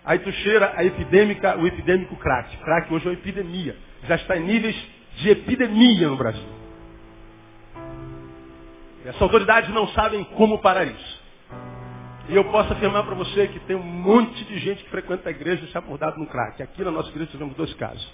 [0.06, 2.56] Aí tu cheira a epidêmica, o epidêmico crack.
[2.58, 3.76] Crack hoje é uma epidemia.
[4.06, 4.76] Já está em níveis
[5.18, 6.48] de epidemia no Brasil.
[9.04, 11.22] E as autoridades não sabem como parar isso.
[12.30, 15.32] E eu posso afirmar para você que tem um monte de gente que frequenta a
[15.32, 16.64] igreja e se abordado no crack.
[16.64, 18.08] Aqui na nossa igreja tivemos dois casos.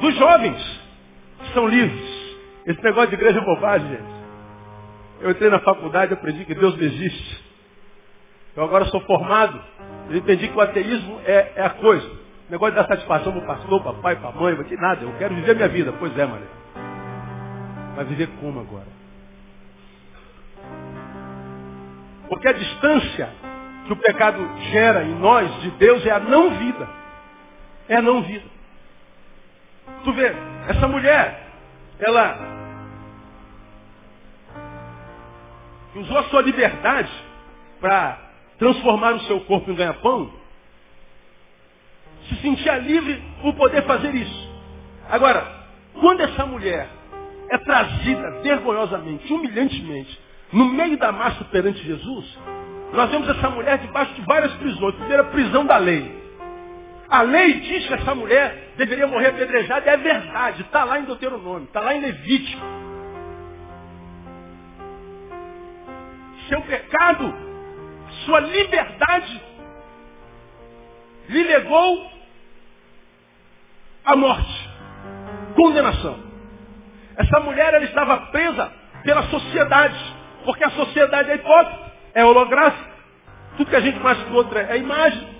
[0.00, 0.80] Dos jovens,
[1.40, 2.36] que são livres.
[2.66, 4.18] Esse negócio de igreja é bobagem, gente.
[5.20, 7.44] Eu entrei na faculdade, aprendi que Deus não existe.
[8.56, 9.60] Eu agora sou formado,
[10.10, 12.06] eu entendi que o ateísmo é, é a coisa.
[12.48, 15.02] O negócio de dar satisfação para o pastor, para pai, para mãe, que nada.
[15.02, 15.92] Eu quero viver minha vida.
[15.98, 16.48] Pois é, Maria.
[17.94, 18.86] Vai viver como agora?
[22.28, 23.30] Porque a distância
[23.86, 24.38] que o pecado
[24.70, 26.88] gera em nós de Deus é a não vida.
[27.88, 28.57] É a não vida.
[30.04, 30.32] Tu vê,
[30.68, 31.48] essa mulher,
[31.98, 32.58] ela
[35.94, 37.10] usou a sua liberdade
[37.80, 38.18] para
[38.58, 40.32] transformar o seu corpo em ganha-pão,
[42.28, 44.48] se sentia livre por poder fazer isso.
[45.08, 45.46] Agora,
[45.94, 46.88] quando essa mulher
[47.50, 50.20] é trazida vergonhosamente, humilhantemente,
[50.52, 52.38] no meio da massa perante Jesus,
[52.92, 54.94] nós vemos essa mulher debaixo de várias prisões.
[54.96, 56.17] Primeira, prisão da lei.
[57.10, 61.64] A lei diz que essa mulher deveria morrer apedrejada, é verdade, está lá em Deuteronômio,
[61.64, 62.62] está lá em Levítico.
[66.48, 67.34] Seu pecado,
[68.24, 69.42] sua liberdade,
[71.30, 72.10] lhe legou
[74.04, 74.70] a morte,
[75.56, 76.18] condenação.
[77.16, 79.98] Essa mulher ela estava presa pela sociedade,
[80.44, 82.98] porque a sociedade é hipócrita, é holográfica.
[83.56, 85.37] Tudo que a gente com outra é imagem.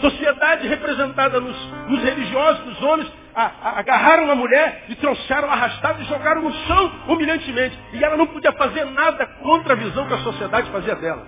[0.00, 1.56] Sociedade representada nos,
[1.88, 6.52] nos religiosos, nos homens, a, a, agarraram a mulher e trouxeram arrastada e jogaram no
[6.52, 7.78] chão humilhantemente.
[7.92, 11.26] E ela não podia fazer nada contra a visão que a sociedade fazia dela.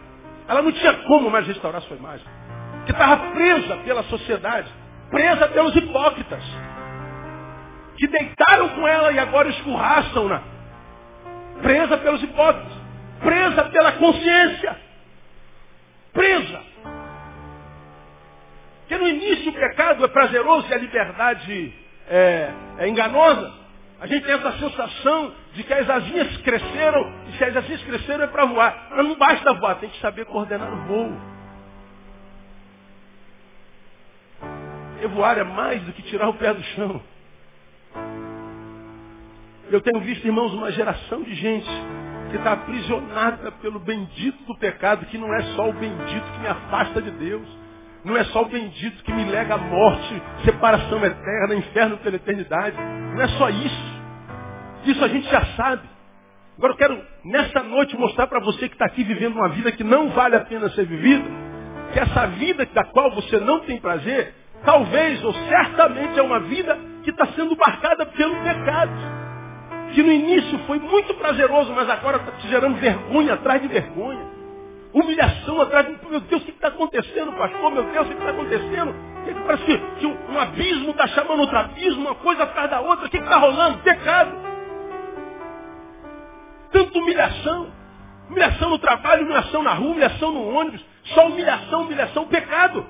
[0.49, 2.27] Ela não tinha como mais restaurar sua imagem.
[2.87, 4.69] Que estava presa pela sociedade,
[5.11, 6.43] presa pelos hipócritas.
[7.97, 10.43] Que deitaram com ela e agora escorraçam-na.
[11.63, 12.73] Presa pelos hipócritas.
[13.21, 14.77] Presa pela consciência.
[16.13, 16.74] Presa.
[18.87, 21.75] Porque no início o pecado é prazeroso e a liberdade
[22.07, 23.51] é, é enganosa.
[23.99, 28.25] A gente tem essa sensação de que as asinhas cresceram, e se as asinhas cresceram
[28.25, 28.89] é para voar.
[28.91, 31.13] Mas não basta voar, tem que saber coordenar o voo.
[35.03, 37.03] E voar é mais do que tirar o pé do chão.
[39.71, 41.71] Eu tenho visto, irmãos, uma geração de gente
[42.31, 46.49] que está aprisionada pelo bendito do pecado, que não é só o bendito que me
[46.49, 47.64] afasta de Deus.
[48.05, 52.77] Não é só o bendito que me lega à morte, separação eterna, inferno pela eternidade.
[53.15, 53.95] Não é só isso.
[54.85, 55.83] Isso a gente já sabe.
[56.59, 59.83] Agora eu quero, nessa noite, mostrar para você que está aqui vivendo uma vida que
[59.83, 61.25] não vale a pena ser vivida,
[61.93, 66.79] que essa vida da qual você não tem prazer, talvez ou certamente é uma vida
[67.03, 68.93] que está sendo marcada pelo pecado.
[69.95, 74.34] Que no início foi muito prazeroso, mas agora está te gerando vergonha atrás de vergonha
[74.95, 77.71] humilhação atrás de, meu Deus, o que está acontecendo, pastor?
[77.73, 78.95] Meu Deus, o que está acontecendo?
[79.47, 83.07] Parece que, que um, abismo está chamando outro abismo, uma coisa atrás da outra.
[83.07, 83.79] O que está rolando?
[83.79, 84.33] Pecado.
[86.71, 87.73] Tanta humilhação.
[88.29, 90.85] Humilhação no trabalho, humilhação na rua, humilhação no ônibus.
[91.15, 92.87] Só humilhação, humilhação, pecado.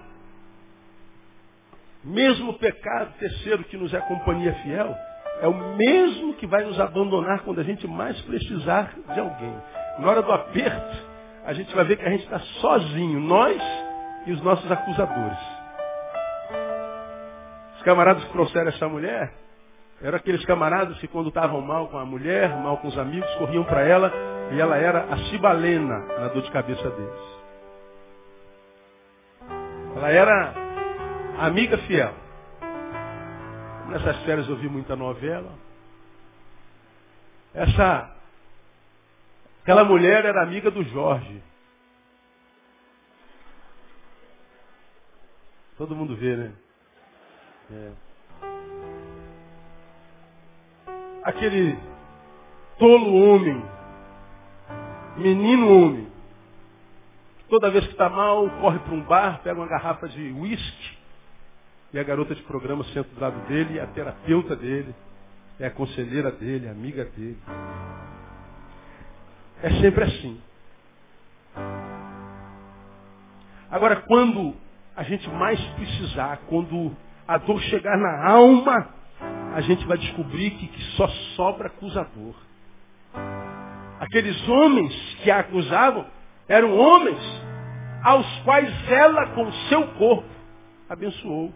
[2.04, 4.94] Mesmo o pecado, terceiro, que nos é companhia fiel,
[5.40, 9.56] é o mesmo que vai nos abandonar quando a gente mais precisar de alguém.
[9.98, 11.13] Na hora do aperto,
[11.44, 13.60] a gente vai ver que a gente está sozinho, nós
[14.26, 15.38] e os nossos acusadores.
[17.76, 19.32] Os camaradas que trouxeram essa mulher
[20.02, 23.64] eram aqueles camaradas que quando estavam mal com a mulher, mal com os amigos, corriam
[23.64, 24.12] para ela
[24.52, 27.34] e ela era a cibalena na dor de cabeça deles.
[29.96, 30.54] Ela era
[31.38, 32.12] amiga fiel.
[33.88, 35.52] Nessas férias eu vi muita novela.
[37.54, 38.13] Essa
[39.64, 41.42] Aquela mulher era amiga do Jorge.
[45.78, 46.52] Todo mundo vê, né?
[47.72, 47.92] É.
[51.22, 51.78] Aquele
[52.78, 53.64] tolo homem,
[55.16, 56.12] menino homem,
[57.48, 60.98] toda vez que está mal, corre para um bar, pega uma garrafa de uísque,
[61.90, 64.94] e a garota de programa senta do lado dele, e a terapeuta dele,
[65.58, 67.38] é a conselheira dele, a amiga dele.
[69.64, 70.38] É sempre assim.
[73.70, 74.54] Agora, quando
[74.94, 76.94] a gente mais precisar, quando
[77.26, 78.90] a dor chegar na alma,
[79.54, 82.34] a gente vai descobrir que, que só sobra acusador.
[84.00, 84.92] Aqueles homens
[85.22, 86.04] que a acusavam
[86.46, 87.22] eram homens
[88.02, 90.28] aos quais ela, com seu corpo,
[90.90, 91.54] abençoou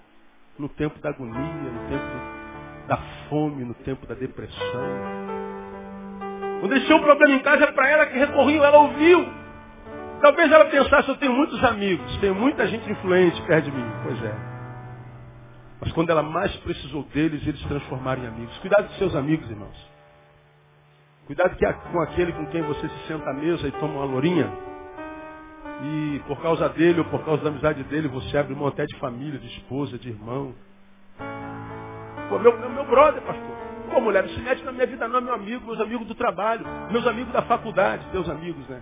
[0.59, 2.97] no tempo da agonia, no tempo da
[3.29, 5.38] fome, no tempo da depressão.
[6.61, 9.27] Quando eles tinham um problema em casa, era para ela que recorriam, ela ouviu.
[10.21, 13.87] Talvez ela pensasse, eu tenho muitos amigos, tenho muita gente influente perto de mim.
[14.03, 14.35] Pois é.
[15.81, 18.59] Mas quando ela mais precisou deles, eles se transformaram em amigos.
[18.59, 19.89] Cuidado com seus amigos, irmãos.
[21.27, 21.57] Cuidado
[21.93, 24.51] com aquele com quem você se senta à mesa e toma uma lourinha.
[25.83, 28.97] E por causa dele ou por causa da amizade dele, você abre mão até de
[28.99, 30.55] família, de esposa, de irmão.
[32.29, 33.48] Pô, meu, meu, meu brother, pastor.
[33.91, 36.65] Pô, mulher, não se mete na minha vida não, meu amigo, meus amigos do trabalho,
[36.91, 38.81] meus amigos da faculdade, teus amigos, né?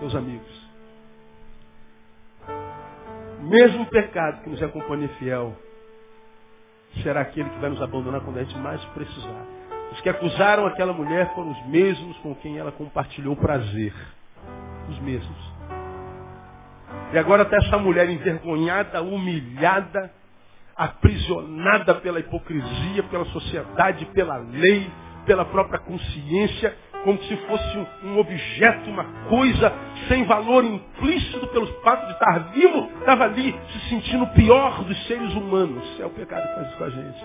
[0.00, 0.64] Teus amigos.
[3.42, 5.54] Mesmo pecado que nos é companhia fiel,
[7.02, 9.46] será aquele que vai nos abandonar quando a gente mais precisar.
[9.92, 13.94] Os que acusaram aquela mulher foram os mesmos com quem ela compartilhou prazer.
[14.88, 15.54] Os mesmos.
[17.12, 20.10] E agora está essa mulher envergonhada, humilhada,
[20.76, 24.90] aprisionada pela hipocrisia, pela sociedade, pela lei,
[25.26, 29.72] pela própria consciência, como se fosse um, objeto, uma coisa
[30.08, 35.06] sem valor implícito pelo fato de estar vivo, estava ali se sentindo o pior dos
[35.06, 35.84] seres humanos.
[36.00, 37.24] É o pecado que faz isso com a gente.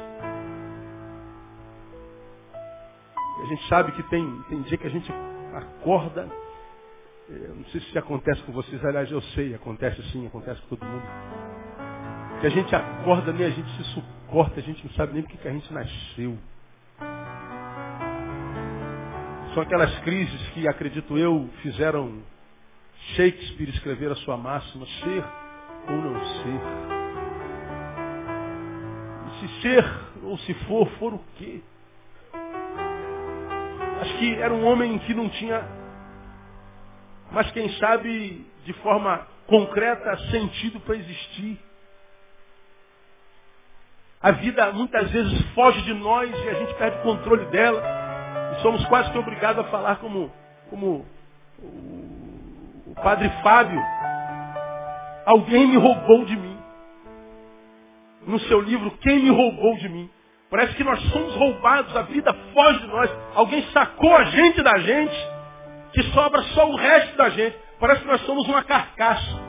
[3.41, 5.11] A gente sabe que tem, tem dia que a gente
[5.53, 6.29] acorda,
[7.29, 10.85] eu não sei se acontece com vocês, aliás, eu sei, acontece sim, acontece com todo
[10.85, 11.58] mundo.
[12.41, 15.37] Que a gente acorda, nem a gente se suporta, a gente não sabe nem porque
[15.37, 16.37] que a gente nasceu.
[19.53, 22.23] São aquelas crises que, acredito eu, fizeram
[23.15, 25.23] Shakespeare escrever a sua máxima, ser
[25.89, 26.61] ou não ser.
[29.27, 29.85] E se ser
[30.23, 31.61] ou se for, for o quê?
[34.01, 35.61] Acho que era um homem que não tinha,
[37.31, 41.68] mas quem sabe, de forma concreta, sentido para existir.
[44.21, 47.81] A vida muitas vezes foge de nós e a gente perde o controle dela.
[48.53, 50.29] E somos quase que obrigados a falar como,
[50.69, 51.05] como
[52.85, 53.81] o padre Fábio.
[55.25, 56.57] Alguém me roubou de mim.
[58.27, 60.09] No seu livro, Quem me roubou de mim?
[60.49, 63.09] Parece que nós somos roubados, a vida foge de nós.
[63.35, 65.15] Alguém sacou a gente da gente,
[65.93, 67.55] que sobra só o resto da gente.
[67.79, 69.39] Parece que nós somos uma carcaça.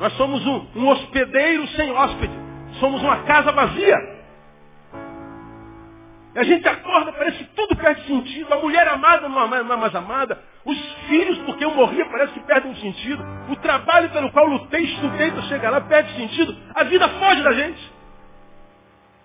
[0.00, 2.47] Nós somos um, um hospedeiro sem hóspede.
[2.78, 4.18] Somos uma casa vazia.
[6.34, 8.52] A gente acorda, parece que tudo perde sentido.
[8.52, 10.40] A mulher amada não é mais amada.
[10.64, 13.24] Os filhos, porque eu morria, parece que perdem sentido.
[13.48, 16.56] O trabalho pelo qual lutei, estudei para chegar lá, perde sentido.
[16.74, 17.92] A vida foge da gente.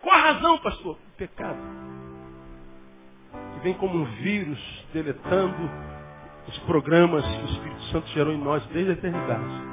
[0.01, 0.93] Qual a razão, pastor?
[0.95, 1.60] O pecado.
[3.54, 5.70] Que vem como um vírus deletando
[6.47, 9.73] os programas que o Espírito Santo gerou em nós desde a eternidade.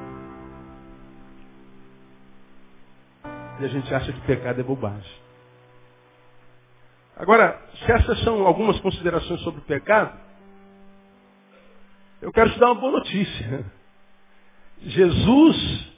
[3.61, 5.21] E a gente acha que pecado é bobagem.
[7.17, 10.19] Agora, se essas são algumas considerações sobre o pecado,
[12.23, 13.65] eu quero te dar uma boa notícia.
[14.81, 15.91] Jesus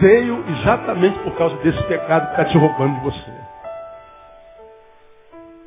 [0.00, 3.40] veio exatamente por causa desse pecado que está te roubando de você.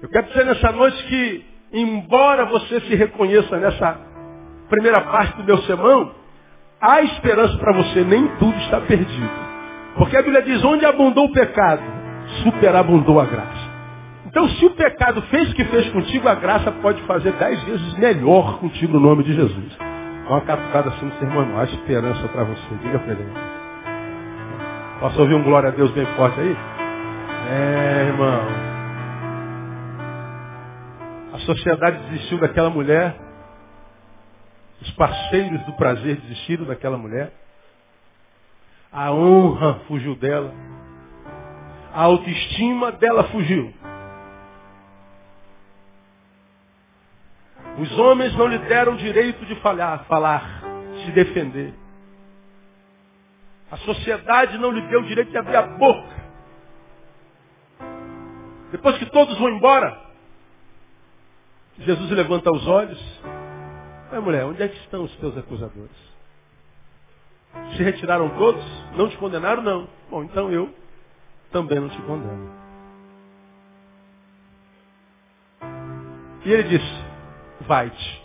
[0.01, 3.97] Eu quero dizer nessa noite que, embora você se reconheça nessa
[4.69, 6.13] primeira parte do meu sermão,
[6.81, 9.42] há esperança para você, nem tudo está perdido.
[9.97, 11.83] Porque a Bíblia diz, onde abundou o pecado,
[12.43, 13.73] superabundou a graça.
[14.25, 17.97] Então, se o pecado fez o que fez contigo, a graça pode fazer dez vezes
[17.99, 19.77] melhor contigo no nome de Jesus.
[20.27, 22.75] Uma catucada assim no seu irmão, há esperança para você.
[22.81, 23.31] Diga para ele.
[24.99, 26.57] Posso ouvir um glória a Deus bem forte aí?
[27.51, 28.41] É, irmão.
[31.33, 33.15] A sociedade desistiu daquela mulher.
[34.81, 37.31] Os parceiros do prazer desistiram daquela mulher.
[38.93, 40.53] A honra fugiu dela.
[41.91, 43.73] A autoestima dela fugiu.
[47.79, 50.61] Os homens não lhe deram o direito de falhar, falar,
[51.03, 51.73] se defender.
[53.71, 56.23] A sociedade não lhe deu o direito de abrir a boca.
[58.71, 59.99] Depois que todos vão embora,
[61.79, 63.21] Jesus levanta os olhos.
[64.11, 66.12] Ai mulher, onde é que estão os teus acusadores?
[67.75, 68.63] Se retiraram todos?
[68.95, 69.61] Não te condenaram?
[69.61, 69.87] Não.
[70.09, 70.73] Bom, então eu
[71.51, 72.51] também não te condeno.
[76.45, 77.05] E ele disse,
[77.61, 78.23] vai-te.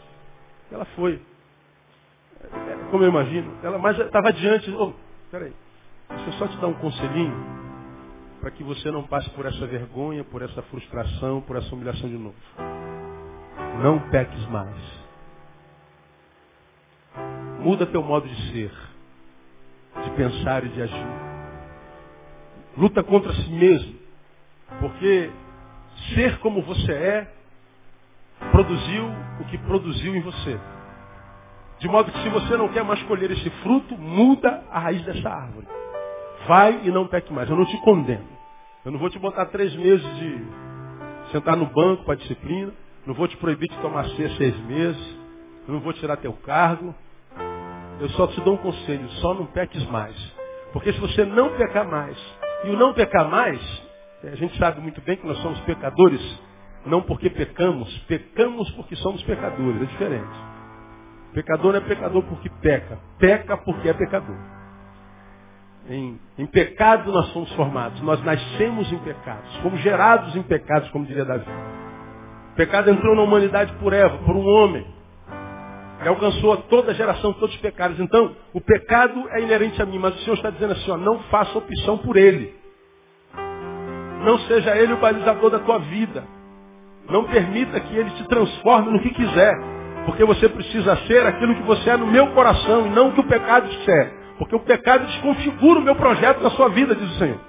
[0.71, 1.23] Ela foi.
[2.91, 3.59] Como eu imagino.
[3.63, 4.71] Ela mais estava adiante.
[4.73, 4.93] Oh,
[5.31, 5.53] peraí.
[6.09, 7.35] Deixa eu só te dar um conselhinho
[8.41, 12.17] para que você não passe por essa vergonha, por essa frustração, por essa humilhação de
[12.17, 12.37] novo.
[13.83, 14.77] Não peques mais.
[17.61, 18.73] Muda teu modo de ser,
[20.05, 21.07] de pensar e de agir.
[22.77, 23.99] Luta contra si mesmo.
[24.81, 25.31] Porque
[26.15, 27.33] ser como você é
[28.53, 29.07] produziu
[29.41, 30.59] o que produziu em você.
[31.81, 35.29] De modo que se você não quer mais colher esse fruto, muda a raiz dessa
[35.29, 35.67] árvore.
[36.47, 37.49] Vai e não peque mais.
[37.49, 38.27] Eu não te condeno.
[38.85, 40.45] Eu não vou te botar três meses de
[41.33, 42.73] sentar no banco para disciplina.
[43.07, 45.19] Não vou te proibir de tomar ceia seis meses.
[45.67, 46.95] Eu não vou tirar teu cargo.
[48.01, 50.15] Eu só te dou um conselho, só não peques mais.
[50.73, 52.17] Porque se você não pecar mais,
[52.65, 53.61] e o não pecar mais,
[54.23, 56.21] a gente sabe muito bem que nós somos pecadores,
[56.85, 60.49] não porque pecamos, pecamos porque somos pecadores, é diferente.
[61.33, 64.37] Pecador não é pecador porque peca, peca porque é pecador.
[65.89, 71.07] Em, em pecado nós somos formados, nós nascemos em pecados, fomos gerados em pecados, como
[71.07, 71.47] diria Davi.
[72.57, 74.98] Pecado entrou na humanidade por Eva, por um homem.
[76.01, 77.99] Ele alcançou toda a geração, todos os pecados.
[77.99, 81.19] Então, o pecado é inerente a mim, mas o Senhor está dizendo assim, ó, não
[81.25, 82.55] faça opção por ele.
[84.25, 86.25] Não seja ele o balizador da tua vida.
[87.09, 89.55] Não permita que ele te transforme no que quiser.
[90.05, 93.21] Porque você precisa ser aquilo que você é no meu coração e não o que
[93.21, 94.13] o pecado disser.
[94.39, 97.41] Porque o pecado desconfigura o meu projeto na sua vida, diz o Senhor.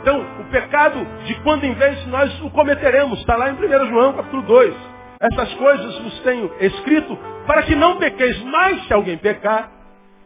[0.00, 4.12] Então, o pecado, de quando em vez nós o cometeremos, está lá em 1 João
[4.14, 4.91] capítulo 2.
[5.22, 7.16] Essas coisas vos tenho escrito
[7.46, 9.70] para que não pequeis, mas se alguém pecar,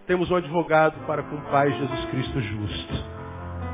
[0.06, 3.16] temos um advogado para com o Pai Jesus Cristo justo.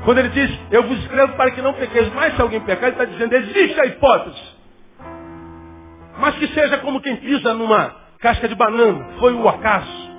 [0.03, 3.01] Quando ele diz, eu vos escrevo para que não pequeis, mas se alguém pecar, ele
[3.01, 4.53] está dizendo, existe a hipótese.
[6.19, 10.12] Mas que seja como quem pisa numa casca de banana, foi o acaso.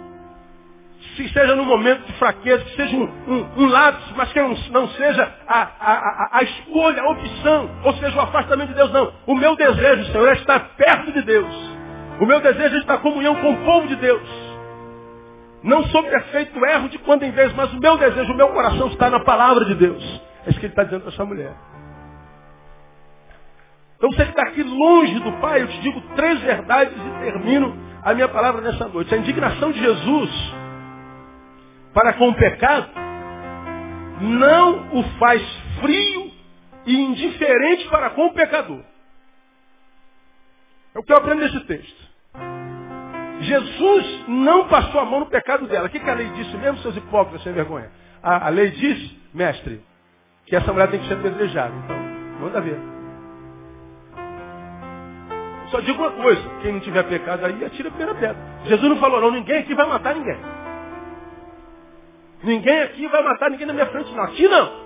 [1.17, 4.55] Se seja num momento de fraqueza, que seja um, um, um lápis, mas que não,
[4.73, 8.93] não seja a, a, a, a, escolha, a opção, ou seja, o afastamento de Deus,
[8.93, 9.12] não.
[9.27, 11.55] O meu desejo, Senhor, é estar perto de Deus.
[12.21, 14.29] O meu desejo é estar em comunhão com o povo de Deus.
[15.62, 18.89] Não sou perfeito, erro de quando em vez, mas o meu desejo, o meu coração
[18.89, 20.23] está na palavra de Deus.
[20.47, 21.53] É isso que ele está dizendo para essa mulher.
[23.97, 27.75] Então você que está aqui longe do Pai, eu te digo três verdades e termino
[28.03, 29.15] a minha palavra nessa noite.
[29.15, 30.55] A indignação de Jesus
[31.95, 33.05] para com o pecado
[34.21, 35.43] não o faz
[35.81, 36.33] frio
[36.87, 38.81] e indiferente para com o pecador.
[40.95, 42.05] É o que eu aprendo nesse texto.
[43.41, 45.87] Jesus não passou a mão no pecado dela.
[45.87, 47.91] O que, que a lei disse mesmo, seus hipócritas sem vergonha?
[48.23, 49.83] A, a lei diz, mestre,
[50.47, 51.75] que essa mulher tem que ser apedrejada.
[51.85, 51.97] Então,
[52.41, 52.79] manda ver.
[55.71, 58.37] Só digo uma coisa, quem não tiver pecado aí, atira a primeira pedra.
[58.67, 60.54] Jesus não falou, não, ninguém aqui vai matar ninguém.
[62.45, 64.25] Ninguém aqui vai matar ninguém na minha frente, não.
[64.25, 64.85] Aqui não.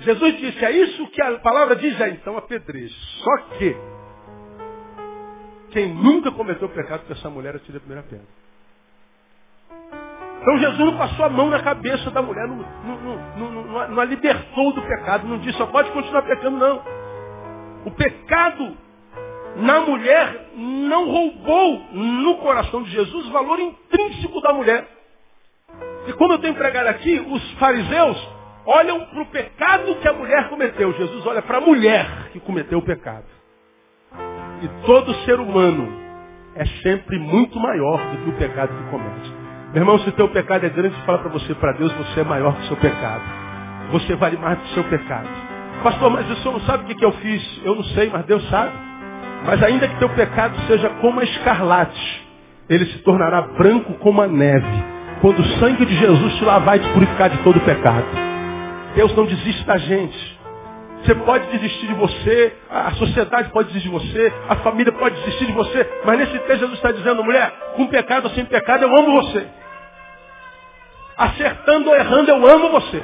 [0.00, 2.94] Jesus disse, é isso que a palavra diz aí, então apedreje.
[3.22, 3.76] Só que,
[5.70, 8.26] quem nunca cometeu pecado com essa mulher, atira a primeira pedra.
[10.42, 14.04] Então Jesus não passou a mão na cabeça da mulher, não, não, não, não a
[14.04, 16.82] libertou do pecado, não disse, só pode continuar pecando, não.
[17.86, 18.76] O pecado
[19.56, 24.86] na mulher não roubou no coração de Jesus o valor intrínseco da mulher.
[26.06, 28.28] E como eu tenho pregado aqui, os fariseus
[28.66, 30.92] olham para o pecado que a mulher cometeu.
[30.92, 33.24] Jesus olha para a mulher que cometeu o pecado.
[34.62, 35.88] E todo ser humano
[36.56, 39.32] é sempre muito maior do que o pecado que comete.
[39.72, 42.24] Meu irmão, se o teu pecado é grande, fala para você, para Deus, você é
[42.24, 43.24] maior que o seu pecado.
[43.90, 45.28] Você vale mais do que o seu pecado.
[45.82, 47.60] Pastor, mas o senhor não sabe o que, que eu fiz?
[47.64, 48.72] Eu não sei, mas Deus sabe.
[49.44, 52.26] Mas ainda que teu pecado seja como a escarlate,
[52.68, 54.84] ele se tornará branco como a neve.
[55.20, 58.06] Quando o sangue de Jesus te lavar e te purificar de todo o pecado.
[58.94, 60.34] Deus não desiste da gente.
[61.04, 65.44] Você pode desistir de você, a sociedade pode desistir de você, a família pode desistir
[65.46, 68.96] de você, mas nesse texto Jesus está dizendo, mulher, com pecado ou sem pecado, eu
[68.96, 69.46] amo você.
[71.18, 73.02] Acertando ou errando, eu amo você.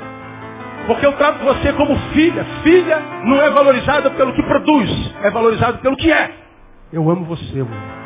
[0.86, 2.44] Porque eu trato você como filha.
[2.62, 6.32] Filha não é valorizada pelo que produz, é valorizada pelo que é.
[6.92, 8.00] Eu amo você, mãe.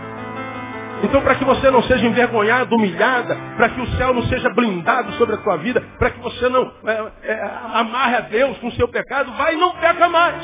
[1.02, 5.12] Então, para que você não seja envergonhada, humilhada, para que o céu não seja blindado
[5.14, 8.72] sobre a tua vida, para que você não é, é, amarre a Deus com o
[8.72, 10.42] seu pecado, vai e não peca mais.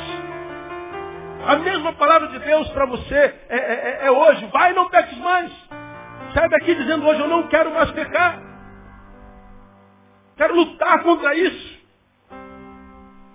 [1.47, 4.91] A mesma palavra de Deus para você é, é, é, é hoje, vai e não
[4.91, 5.51] peques mais.
[6.35, 8.39] Sai daqui dizendo hoje, eu não quero mais pecar.
[10.37, 11.80] Quero lutar contra isso.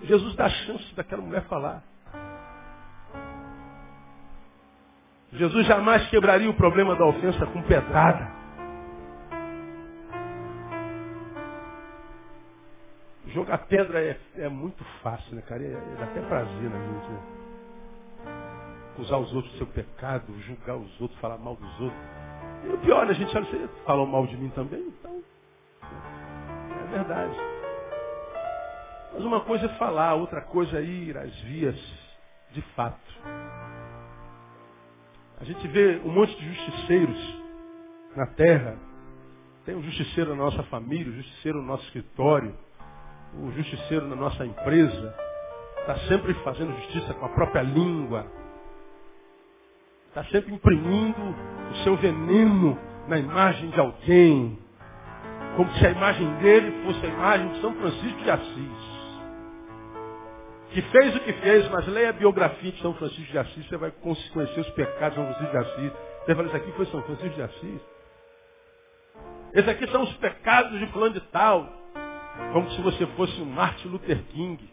[0.02, 1.82] Jesus dá chance daquela mulher falar.
[5.32, 8.36] Jesus jamais quebraria o problema da ofensa com pedrada.
[13.28, 15.62] Jogar pedra é, é muito fácil, né, cara?
[15.62, 17.22] É, é, dá até prazer na gente, né?
[18.92, 22.00] Acusar os outros do seu pecado, julgar os outros, falar mal dos outros.
[22.64, 25.22] E o pior, né, a gente sabe, você falou mal de mim também, então.
[25.82, 27.55] É verdade.
[29.16, 31.74] Mas uma coisa é falar, outra coisa é ir às vias
[32.52, 33.00] de fato.
[35.40, 37.42] A gente vê um monte de justiceiros
[38.14, 38.76] na terra.
[39.64, 42.54] Tem um justiceiro na nossa família, um justiceiro no nosso escritório,
[43.42, 45.14] o justiceiro na nossa empresa
[45.80, 48.26] está sempre fazendo justiça com a própria língua,
[50.08, 51.22] está sempre imprimindo
[51.70, 54.58] o seu veneno na imagem de alguém,
[55.56, 58.95] como se a imagem dele fosse a imagem de São Francisco de Assis.
[60.76, 63.78] Que fez o que fez, mas leia a biografia de São Francisco de Assis, você
[63.78, 65.92] vai conhecer os pecados de São Francisco de Assis.
[66.20, 67.80] Você fala, isso aqui foi São Francisco de Assis.
[69.54, 71.66] Esses aqui são os pecados de fulano de tal.
[72.52, 74.70] Como se você fosse um Martin Luther King.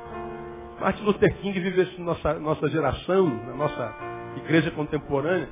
[0.80, 3.94] Martin Luther King vivesse na nossa, nossa geração, na nossa
[4.38, 5.50] igreja contemporânea.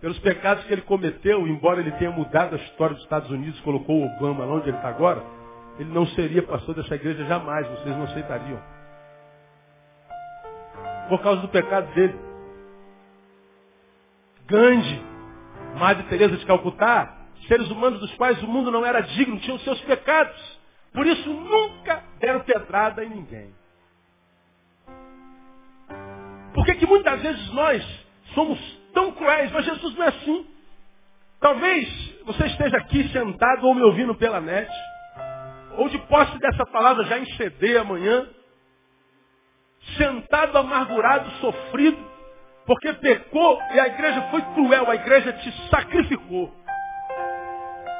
[0.00, 4.00] Pelos pecados que ele cometeu, embora ele tenha mudado a história dos Estados Unidos, colocou
[4.00, 5.22] o Obama lá onde ele está agora,
[5.78, 8.62] ele não seria pastor dessa igreja jamais, vocês não aceitariam.
[11.08, 12.18] Por causa do pecado dele.
[14.46, 15.02] Gandhi,
[15.78, 17.16] Madre Teresa de Calcutá,
[17.48, 20.60] seres humanos dos quais o mundo não era digno, tinham seus pecados.
[20.92, 23.54] Por isso nunca deram pedrada em ninguém.
[26.54, 27.84] Por que, que muitas vezes nós
[28.32, 28.58] somos
[28.94, 30.46] tão cruéis, mas Jesus não é assim?
[31.40, 34.70] Talvez você esteja aqui sentado ou me ouvindo pela net,
[35.76, 38.28] ou de posse dessa palavra já em CD amanhã,
[39.96, 41.98] sentado amargurado, sofrido,
[42.66, 46.52] porque pecou e a igreja foi cruel, a igreja te sacrificou.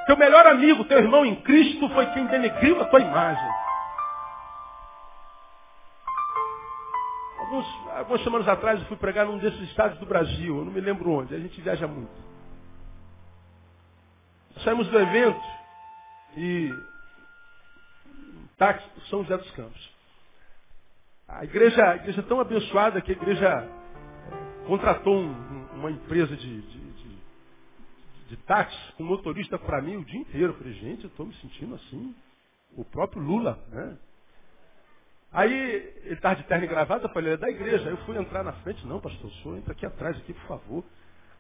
[0.07, 3.51] Teu melhor amigo, teu irmão em Cristo foi quem denegriu a tua imagem.
[7.39, 7.66] Alguns,
[7.97, 11.11] algumas semanas atrás eu fui pregar num desses estados do Brasil, eu não me lembro
[11.11, 12.12] onde, a gente viaja muito.
[14.62, 15.43] Saímos do evento
[16.37, 16.70] e
[18.57, 19.95] táxi São José dos Campos.
[21.29, 26.63] A igreja, a igreja tão abençoada que a igreja eh, contratou um, uma empresa de,
[26.63, 27.19] de, de,
[28.29, 30.53] de táxi com motorista para mim o dia inteiro.
[30.53, 32.15] Eu falei, gente, eu estou me sentindo assim.
[32.77, 33.99] O próprio Lula, né?
[35.33, 37.85] Aí ele estava de terno e gravata, eu falei, ele é da igreja.
[37.87, 40.47] Aí eu fui entrar na frente, não, pastor, o senhor entra aqui atrás, aqui, por
[40.47, 40.85] favor.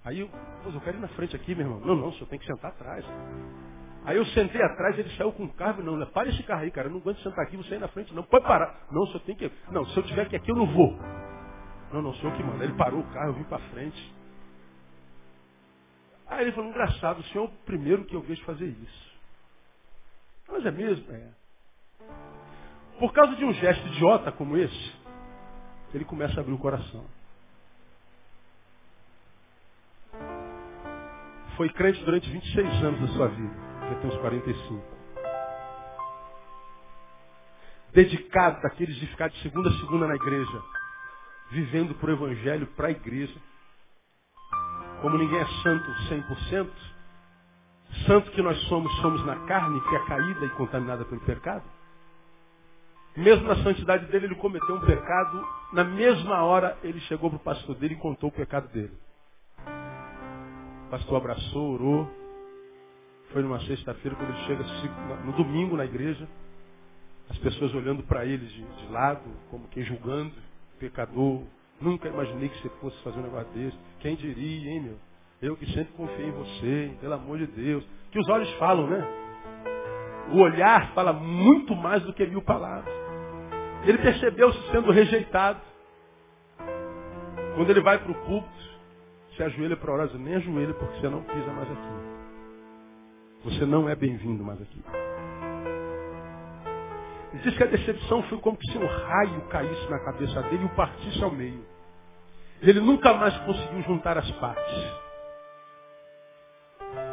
[0.04, 0.30] Aí eu,
[0.64, 1.80] eu quero ir na frente aqui, meu irmão.
[1.80, 3.04] Não, não, o senhor tem que sentar atrás.
[4.04, 6.04] Aí eu sentei atrás, ele saiu com o carro, não, né?
[6.04, 8.22] para esse carro aí, cara, eu não aguento sentar aqui, você aí na frente, não,
[8.22, 8.86] pode parar.
[8.90, 9.50] Não, o senhor tem que.
[9.70, 10.94] Não, se eu tiver que aqui, eu não vou.
[11.90, 12.64] Não, não, o senhor que manda.
[12.64, 14.14] Ele parou o carro, eu vim para frente.
[16.26, 19.14] Aí ele falou, engraçado, o senhor é o primeiro que eu vejo fazer isso.
[20.50, 21.10] Mas é mesmo?
[21.10, 21.28] É.
[22.98, 24.94] Por causa de um gesto idiota como esse,
[25.94, 27.06] ele começa a abrir o coração.
[31.56, 34.82] Foi crente durante 26 anos da sua vida já tem uns 45.
[37.92, 40.62] Dedicado daqueles de ficar de segunda a segunda na igreja,
[41.52, 43.34] vivendo para o Evangelho, para a igreja.
[45.00, 46.70] Como ninguém é santo 100%,
[48.06, 51.64] santo que nós somos, somos na carne, que é caída e contaminada pelo pecado.
[53.16, 55.46] Mesmo na santidade dele, ele cometeu um pecado.
[55.72, 58.92] Na mesma hora, ele chegou para o pastor dele e contou o pecado dele.
[60.86, 62.23] O pastor abraçou, orou,
[63.34, 64.64] foi numa sexta-feira, quando ele chega
[65.24, 66.26] no domingo na igreja,
[67.28, 70.32] as pessoas olhando para ele de, de, lado, como quem julgando,
[70.78, 71.42] pecador.
[71.80, 73.76] Nunca imaginei que você fosse fazer um negócio desse.
[73.98, 74.96] Quem diria, hein, meu?
[75.42, 77.84] Eu que sempre confiei em você, pelo amor de Deus.
[78.12, 79.04] Que os olhos falam, né?
[80.32, 82.94] O olhar fala muito mais do que mil palavras.
[83.84, 85.60] Ele percebeu-se sendo rejeitado.
[87.56, 88.64] Quando ele vai para o púlpito,
[89.36, 92.13] se ajoelha para orar, nem ajoelha porque você não pisa mais aqui.
[93.44, 94.82] Você não é bem-vindo mais aqui.
[97.30, 100.64] Ele diz que a decepção foi como se um raio caísse na cabeça dele e
[100.64, 101.62] o partisse ao meio.
[102.62, 105.04] Ele nunca mais conseguiu juntar as partes.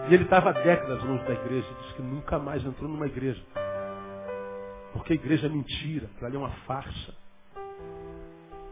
[0.09, 1.67] E ele estava décadas longe da igreja.
[1.81, 3.43] Diz que nunca mais entrou numa igreja.
[4.93, 7.13] Porque a igreja é mentira, aquilo ali é uma farsa.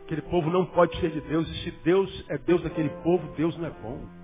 [0.05, 1.45] Aquele povo não pode ser de Deus.
[1.49, 4.18] E se Deus é Deus daquele povo, Deus não é bom.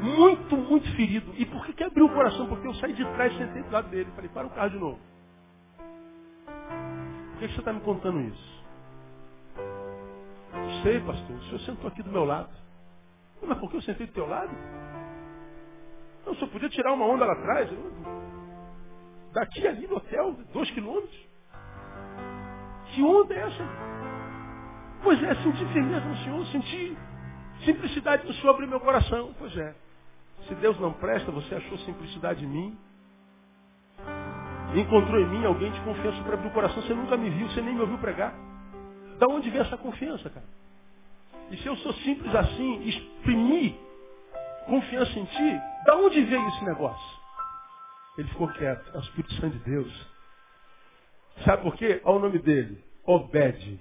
[0.00, 1.32] Muito, muito ferido.
[1.36, 2.46] E por que, que abriu o coração?
[2.46, 4.10] Porque eu saí de trás e sentei do lado dele.
[4.14, 4.98] Falei, para o carro de novo.
[7.32, 8.64] Por que, que você está me contando isso?
[10.52, 11.36] Não sei, pastor.
[11.36, 12.50] O senhor sentou aqui do meu lado.
[13.42, 14.50] Mas por que eu sentei do teu lado?
[16.24, 17.70] Não, o senhor podia tirar uma onda lá atrás.
[19.32, 21.26] Daqui ali no hotel, dois quilômetros.
[22.94, 23.64] Que onda é essa?
[25.02, 26.96] Pois é, senti firmeza no Senhor, senti
[27.64, 29.34] simplicidade do Senhor abrir meu coração.
[29.38, 29.85] Pois é.
[30.48, 32.78] Se Deus não presta, você achou simplicidade em mim.
[34.74, 36.82] Encontrou em mim alguém de confiança para abrir o coração.
[36.82, 38.34] Você nunca me viu, você nem me ouviu pregar.
[39.18, 40.46] Da onde vem essa confiança, cara?
[41.50, 43.74] E se eu sou simples assim, exprimir
[44.66, 47.16] confiança em ti, da onde veio esse negócio?
[48.18, 48.90] Ele ficou quieto.
[48.94, 50.06] É o Espírito Santo de Deus.
[51.44, 52.00] Sabe por quê?
[52.04, 52.82] Olha o nome dele.
[53.04, 53.80] Obed.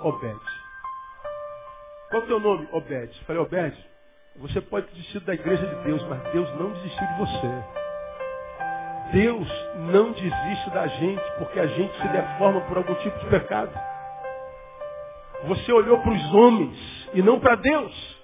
[0.00, 0.40] Obed.
[2.10, 2.68] Qual é o teu nome?
[2.72, 3.24] Obed.
[3.24, 3.88] Falei, Obed,
[4.38, 7.64] você pode desistir da igreja de Deus, mas Deus não desistiu de você.
[9.12, 9.48] Deus
[9.92, 13.70] não desiste da gente porque a gente se deforma por algum tipo de pecado.
[15.44, 18.16] Você olhou para os homens e não para Deus.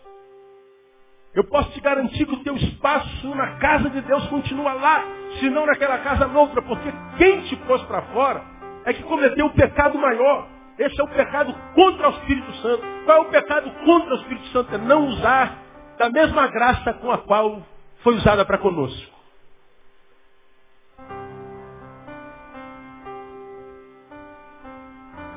[1.34, 5.02] Eu posso te garantir que o teu espaço na casa de Deus continua lá,
[5.38, 8.42] se não naquela casa noutra, porque quem te pôs para fora
[8.84, 10.46] é que cometeu o pecado maior.
[10.78, 12.82] Esse é o pecado contra o Espírito Santo.
[13.06, 14.74] Qual é o pecado contra o Espírito Santo?
[14.74, 15.61] É não usar
[15.98, 17.62] da mesma graça com a qual
[18.02, 19.12] foi usada para conosco.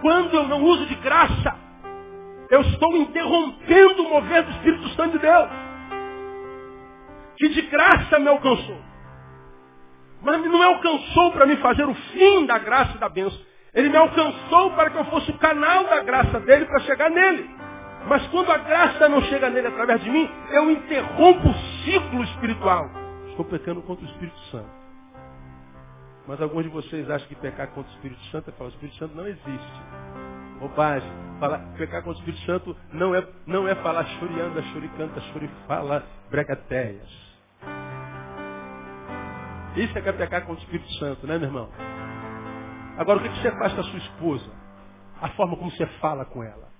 [0.02, 1.56] Quando eu não uso de graça,
[2.50, 5.50] eu estou interrompendo o mover do Espírito Santo de Deus.
[7.38, 8.80] Que de graça me alcançou.
[10.22, 13.40] Mas não me alcançou para me fazer o fim da graça e da bênção.
[13.74, 17.55] Ele me alcançou para que eu fosse o canal da graça dele para chegar nele.
[18.08, 21.54] Mas quando a graça não chega nele através de mim, eu interrompo o
[21.84, 22.90] ciclo espiritual.
[23.30, 24.70] Estou pecando contra o Espírito Santo.
[26.28, 28.98] Mas alguns de vocês acham que pecar contra o Espírito Santo é falar, o Espírito
[28.98, 29.82] Santo não existe.
[30.60, 31.10] Bobagem.
[31.40, 37.26] Falar, pecar contra o Espírito Santo não é, não é falar chorianda, choricanta, chorifala, bregateias.
[39.76, 41.70] Isso é que é pecar contra o Espírito Santo, né, meu irmão?
[42.98, 44.52] Agora, o que você faz com a sua esposa?
[45.22, 46.75] A forma como você fala com ela.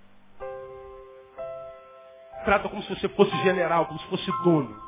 [2.46, 4.80] Trata como se você fosse general, como se fosse dono.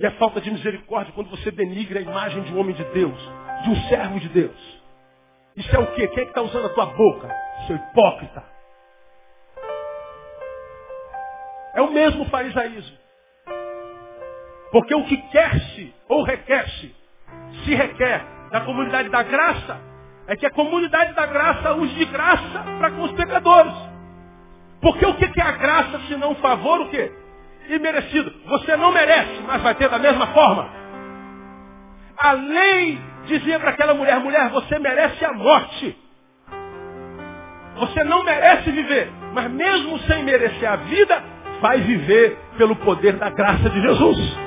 [0.00, 3.16] E a falta de misericórdia quando você denigra a imagem de um homem de Deus,
[3.62, 4.82] de um servo de Deus.
[5.56, 6.08] Isso é o quê?
[6.08, 7.30] Quem é que está usando a tua boca?
[7.68, 8.44] Seu hipócrita.
[11.74, 12.98] É o mesmo farisaísmo.
[14.72, 16.92] Porque o que quer-se ou requer-se,
[17.64, 19.80] se requer da comunidade da graça,
[20.26, 23.93] é que a comunidade da graça use de graça para com os pecadores.
[24.84, 27.10] Porque o que é a graça se não favor o quê?
[27.70, 28.30] Imerecido.
[28.44, 30.68] Você não merece, mas vai ter da mesma forma.
[32.18, 35.96] A lei dizia para aquela mulher, mulher, você merece a morte.
[37.76, 41.24] Você não merece viver, mas mesmo sem merecer a vida,
[41.62, 44.38] vai viver pelo poder da graça de Jesus.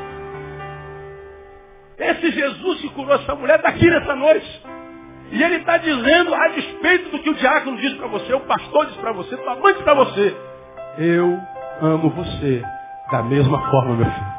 [1.97, 4.63] Esse Jesus que curou essa mulher está aqui nessa noite.
[5.31, 8.85] E ele está dizendo, a despeito do que o diácono diz para você, o pastor
[8.87, 10.37] diz para você, tua mãe diz para você,
[10.99, 11.39] eu
[11.81, 12.63] amo você
[13.11, 14.37] da mesma forma, meu filho.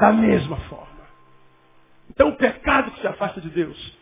[0.00, 0.86] Da mesma forma.
[2.10, 3.98] Então o pecado que se afasta de Deus,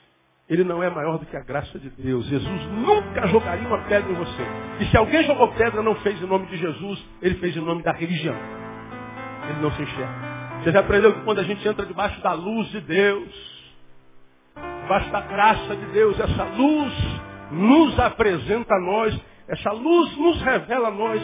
[0.49, 2.27] ele não é maior do que a graça de Deus.
[2.27, 4.43] Jesus nunca jogaria uma pedra em você.
[4.81, 7.83] E se alguém jogou pedra não fez em nome de Jesus, ele fez em nome
[7.83, 8.37] da religião.
[9.51, 10.37] Ele não se enxerga.
[10.63, 13.56] Você já aprendeu que quando a gente entra debaixo da luz de Deus,
[14.87, 16.95] debaixo da graça de Deus, essa luz
[17.51, 21.21] nos apresenta a nós, essa luz nos revela a nós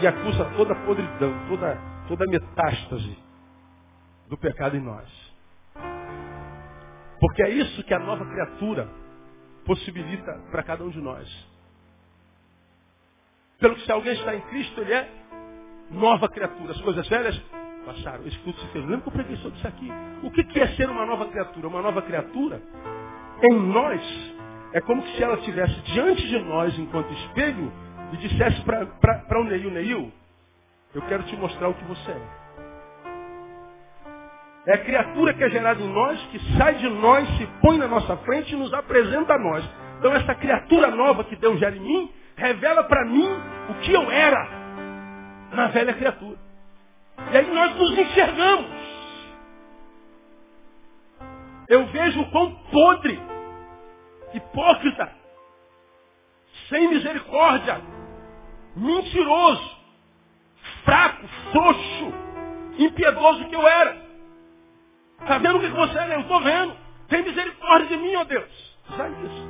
[0.00, 1.78] e acusa toda a podridão, toda,
[2.08, 3.18] toda a metástase
[4.26, 5.06] do pecado em nós.
[7.20, 8.88] Porque é isso que a nova criatura
[9.66, 11.28] possibilita para cada um de nós.
[13.60, 15.10] Pelo que se alguém está em Cristo, ele é
[15.90, 16.72] nova criatura.
[16.72, 17.38] As coisas velhas
[17.84, 18.26] passaram.
[18.26, 18.84] Esse culto se fez.
[18.84, 19.90] Lembra que eu preguei sobre isso aqui?
[20.22, 21.68] O que é ser uma nova criatura?
[21.68, 22.60] Uma nova criatura,
[23.42, 24.00] em nós,
[24.72, 27.72] é como se ela estivesse diante de nós enquanto espelho
[28.12, 30.12] e dissesse para o Neil, Neil,
[30.94, 32.48] eu quero te mostrar o que você é.
[34.66, 37.88] É a criatura que é gerada em nós, que sai de nós, se põe na
[37.88, 39.64] nossa frente e nos apresenta a nós.
[39.98, 43.28] Então essa criatura nova que Deus gera em mim, revela para mim
[43.70, 44.48] o que eu era
[45.52, 46.47] na velha criatura.
[47.32, 48.78] E aí nós nos enxergamos.
[51.68, 53.20] Eu vejo o quão podre,
[54.32, 55.12] hipócrita,
[56.68, 57.80] sem misericórdia,
[58.74, 59.76] mentiroso,
[60.84, 62.12] fraco, frouxo,
[62.78, 63.96] impiedoso que eu era.
[65.20, 66.14] Está vendo o que você é?
[66.14, 66.74] Eu estou vendo.
[67.08, 68.78] Tem misericórdia de mim, ó Deus.
[68.96, 69.48] Já isso.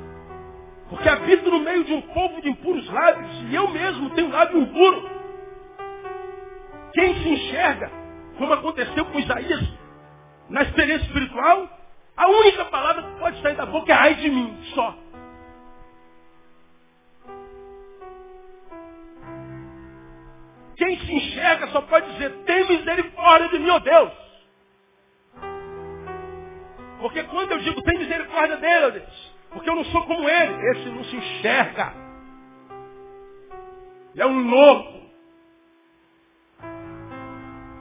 [0.88, 4.60] Porque habito no meio de um povo de impuros lábios e eu mesmo tenho lábio
[4.60, 5.17] impuro.
[6.93, 7.91] Quem se enxerga,
[8.36, 9.68] como aconteceu com Isaías,
[10.49, 11.68] na experiência espiritual,
[12.16, 14.95] a única palavra que pode sair da boca é ai de mim, só.
[20.76, 24.12] Quem se enxerga só pode dizer, tem misericórdia de mim, ó Deus.
[27.01, 30.70] Porque quando eu digo, tem misericórdia dele, ó Deus, porque eu não sou como ele,
[30.70, 31.93] esse não se enxerga.
[34.16, 34.97] é um louco.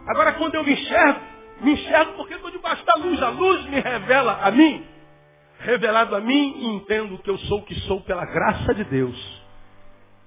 [0.07, 1.21] Agora, quando eu me enxergo,
[1.61, 3.21] Me enxergo porque estou debaixo da luz.
[3.21, 4.85] A luz me revela a mim.
[5.59, 9.43] Revelado a mim, entendo que eu sou o que sou pela graça de Deus.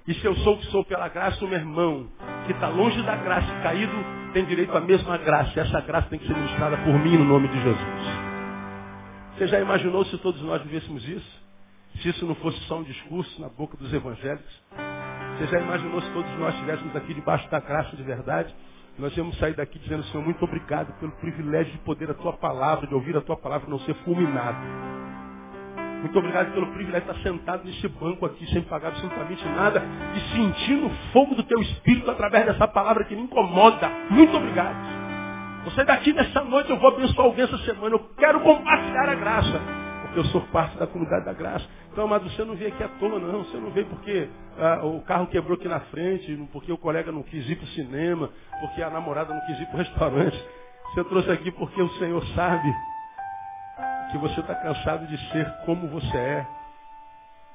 [0.08, 2.08] E se eu sou o que sou pela graça, o meu irmão,
[2.46, 3.92] que está longe da graça caído,
[4.32, 5.52] tem direito à mesma graça.
[5.56, 8.30] E essa graça tem que ser ministrada por mim no nome de Jesus.
[9.36, 11.40] Você já imaginou se todos nós vivêssemos isso?
[12.00, 14.62] Se isso não fosse só um discurso na boca dos evangélicos?
[15.38, 18.52] Você já imaginou se todos nós estivéssemos aqui debaixo da graça de verdade?
[19.00, 22.86] Nós íamos sair daqui dizendo, Senhor, muito obrigado pelo privilégio de poder a tua palavra,
[22.86, 24.58] de ouvir a tua palavra não ser fulminado.
[26.02, 29.82] Muito obrigado pelo privilégio de estar sentado nesse banco aqui sem pagar absolutamente nada
[30.14, 33.88] e sentindo o fogo do teu espírito através dessa palavra que me incomoda.
[34.10, 34.76] Muito obrigado.
[35.64, 37.94] Você daqui nessa noite, eu vou abençoar alguém essa semana.
[37.94, 39.60] Eu quero compartilhar a graça.
[40.14, 41.64] Eu sou parte da comunidade da graça.
[41.92, 43.44] Então, amado, você não veio aqui à toa, não.
[43.44, 47.22] Você não veio porque ah, o carro quebrou aqui na frente, porque o colega não
[47.22, 48.30] quis ir para o cinema,
[48.60, 50.44] porque a namorada não quis ir para o restaurante.
[50.92, 52.74] Você trouxe aqui porque o Senhor sabe
[54.10, 56.46] que você está cansado de ser como você é.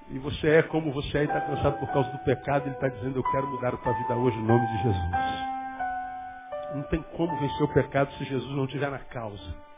[0.10, 2.68] E você é como você é e está cansado por causa do pecado.
[2.68, 5.56] Ele está dizendo, eu quero mudar a tua vida hoje em nome de Jesus.
[6.76, 9.75] Não tem como vencer o pecado se Jesus não estiver na causa.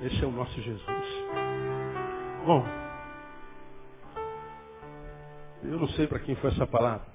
[0.00, 1.06] Esse é o nosso Jesus.
[2.46, 2.64] Bom,
[5.64, 7.06] eu não sei para quem foi essa palavra.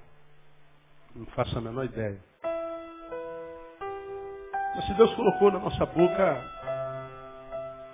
[1.16, 2.20] Não faço a menor ideia.
[4.76, 6.44] Mas se Deus colocou na nossa boca,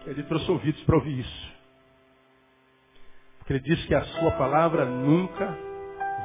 [0.07, 1.53] Ele trouxe ouvidos para ouvir isso.
[3.37, 5.55] Porque Ele disse que a sua palavra nunca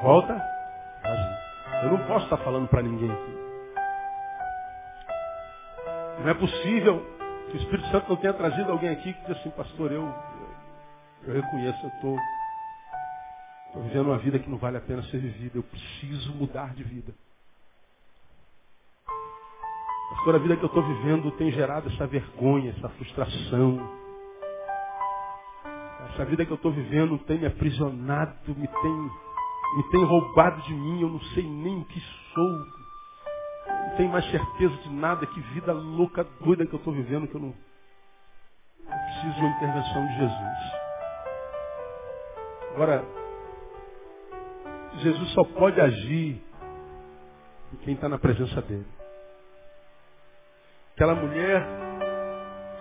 [0.03, 0.35] volta
[1.03, 1.45] vazia.
[1.83, 3.35] Eu não posso estar falando para ninguém aqui.
[6.21, 7.14] Não é possível
[7.55, 10.13] que o Espírito Santo não tenha trazido alguém aqui que diz assim, pastor, eu,
[11.23, 12.19] eu, reconheço, eu estou
[13.85, 15.59] vivendo uma vida que não vale a pena ser vivida.
[15.59, 17.15] Eu preciso mudar de vida.
[20.11, 23.89] Pastor, a vida que eu estou vivendo tem gerado essa vergonha, essa frustração.
[26.13, 29.11] Essa vida que eu estou vivendo tem me aprisionado, me tem,
[29.77, 32.01] me tem roubado de mim, eu não sei nem o que
[32.35, 32.84] sou.
[33.97, 37.41] Tenho mais certeza de nada, que vida louca, doida que eu estou vivendo, que eu
[37.41, 37.55] não
[38.87, 40.85] eu preciso de uma intervenção de Jesus.
[42.75, 43.05] Agora,
[44.99, 46.43] Jesus só pode agir
[47.73, 48.87] em quem está na presença dele.
[50.95, 51.67] Aquela mulher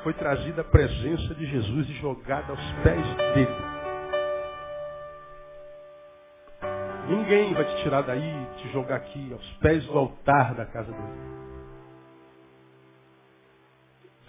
[0.03, 3.72] foi trazida à presença de Jesus e jogada aos pés dele.
[7.08, 11.34] Ninguém vai te tirar daí te jogar aqui, aos pés do altar da casa dele.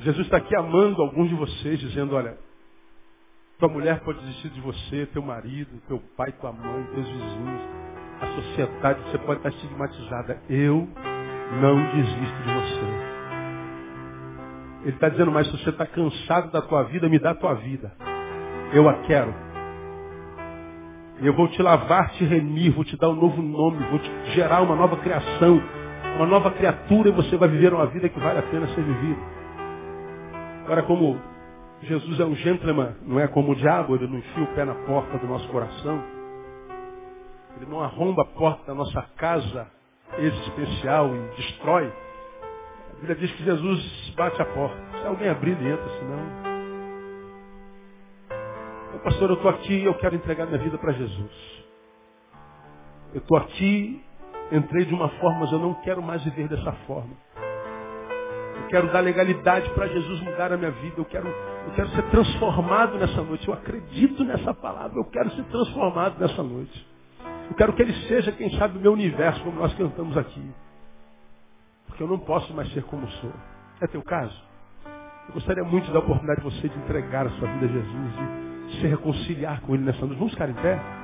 [0.01, 2.37] Jesus está aqui amando alguns de vocês, dizendo, olha,
[3.59, 7.61] tua mulher pode desistir de você, teu marido, teu pai, tua mãe, teus vizinhos,
[8.21, 10.43] a sociedade, você pode estar estigmatizada.
[10.51, 10.89] Eu
[11.61, 13.15] não desisto de você.
[14.83, 17.55] Ele está dizendo, mas se você está cansado da tua vida, me dá a tua
[17.55, 17.93] vida.
[18.73, 19.44] Eu a quero.
[21.21, 24.63] Eu vou te lavar, te remir, vou te dar um novo nome, vou te gerar
[24.63, 25.63] uma nova criação,
[26.17, 29.21] uma nova criatura e você vai viver uma vida que vale a pena ser vivida.
[30.65, 31.19] Agora, como
[31.83, 34.75] Jesus é um gentleman, não é como o diabo, ele não enfia o pé na
[34.75, 36.03] porta do nosso coração,
[37.57, 39.69] ele não arromba a porta da nossa casa
[40.19, 41.93] existencial e destrói.
[42.91, 44.77] A Bíblia diz que Jesus bate a porta.
[45.01, 46.54] Se alguém abrir, ele entra, senão.
[49.03, 51.65] Pastor, eu estou aqui e eu quero entregar minha vida para Jesus.
[53.13, 54.03] Eu estou aqui,
[54.51, 57.15] entrei de uma forma, mas eu não quero mais viver dessa forma.
[58.57, 60.95] Eu quero dar legalidade para Jesus mudar a minha vida.
[60.99, 63.47] Eu quero, eu quero ser transformado nessa noite.
[63.47, 64.99] Eu acredito nessa palavra.
[64.99, 66.87] Eu quero ser transformado nessa noite.
[67.49, 70.51] Eu quero que Ele seja, quem sabe, o meu universo, como nós cantamos aqui.
[71.87, 73.33] Porque eu não posso mais ser como sou.
[73.81, 74.43] É teu caso?
[75.29, 77.69] Eu gostaria muito de dar a oportunidade de você de entregar a sua vida a
[77.69, 78.44] Jesus,
[78.81, 80.19] se reconciliar com Ele nessa noite.
[80.19, 81.04] Vamos ficar em pé?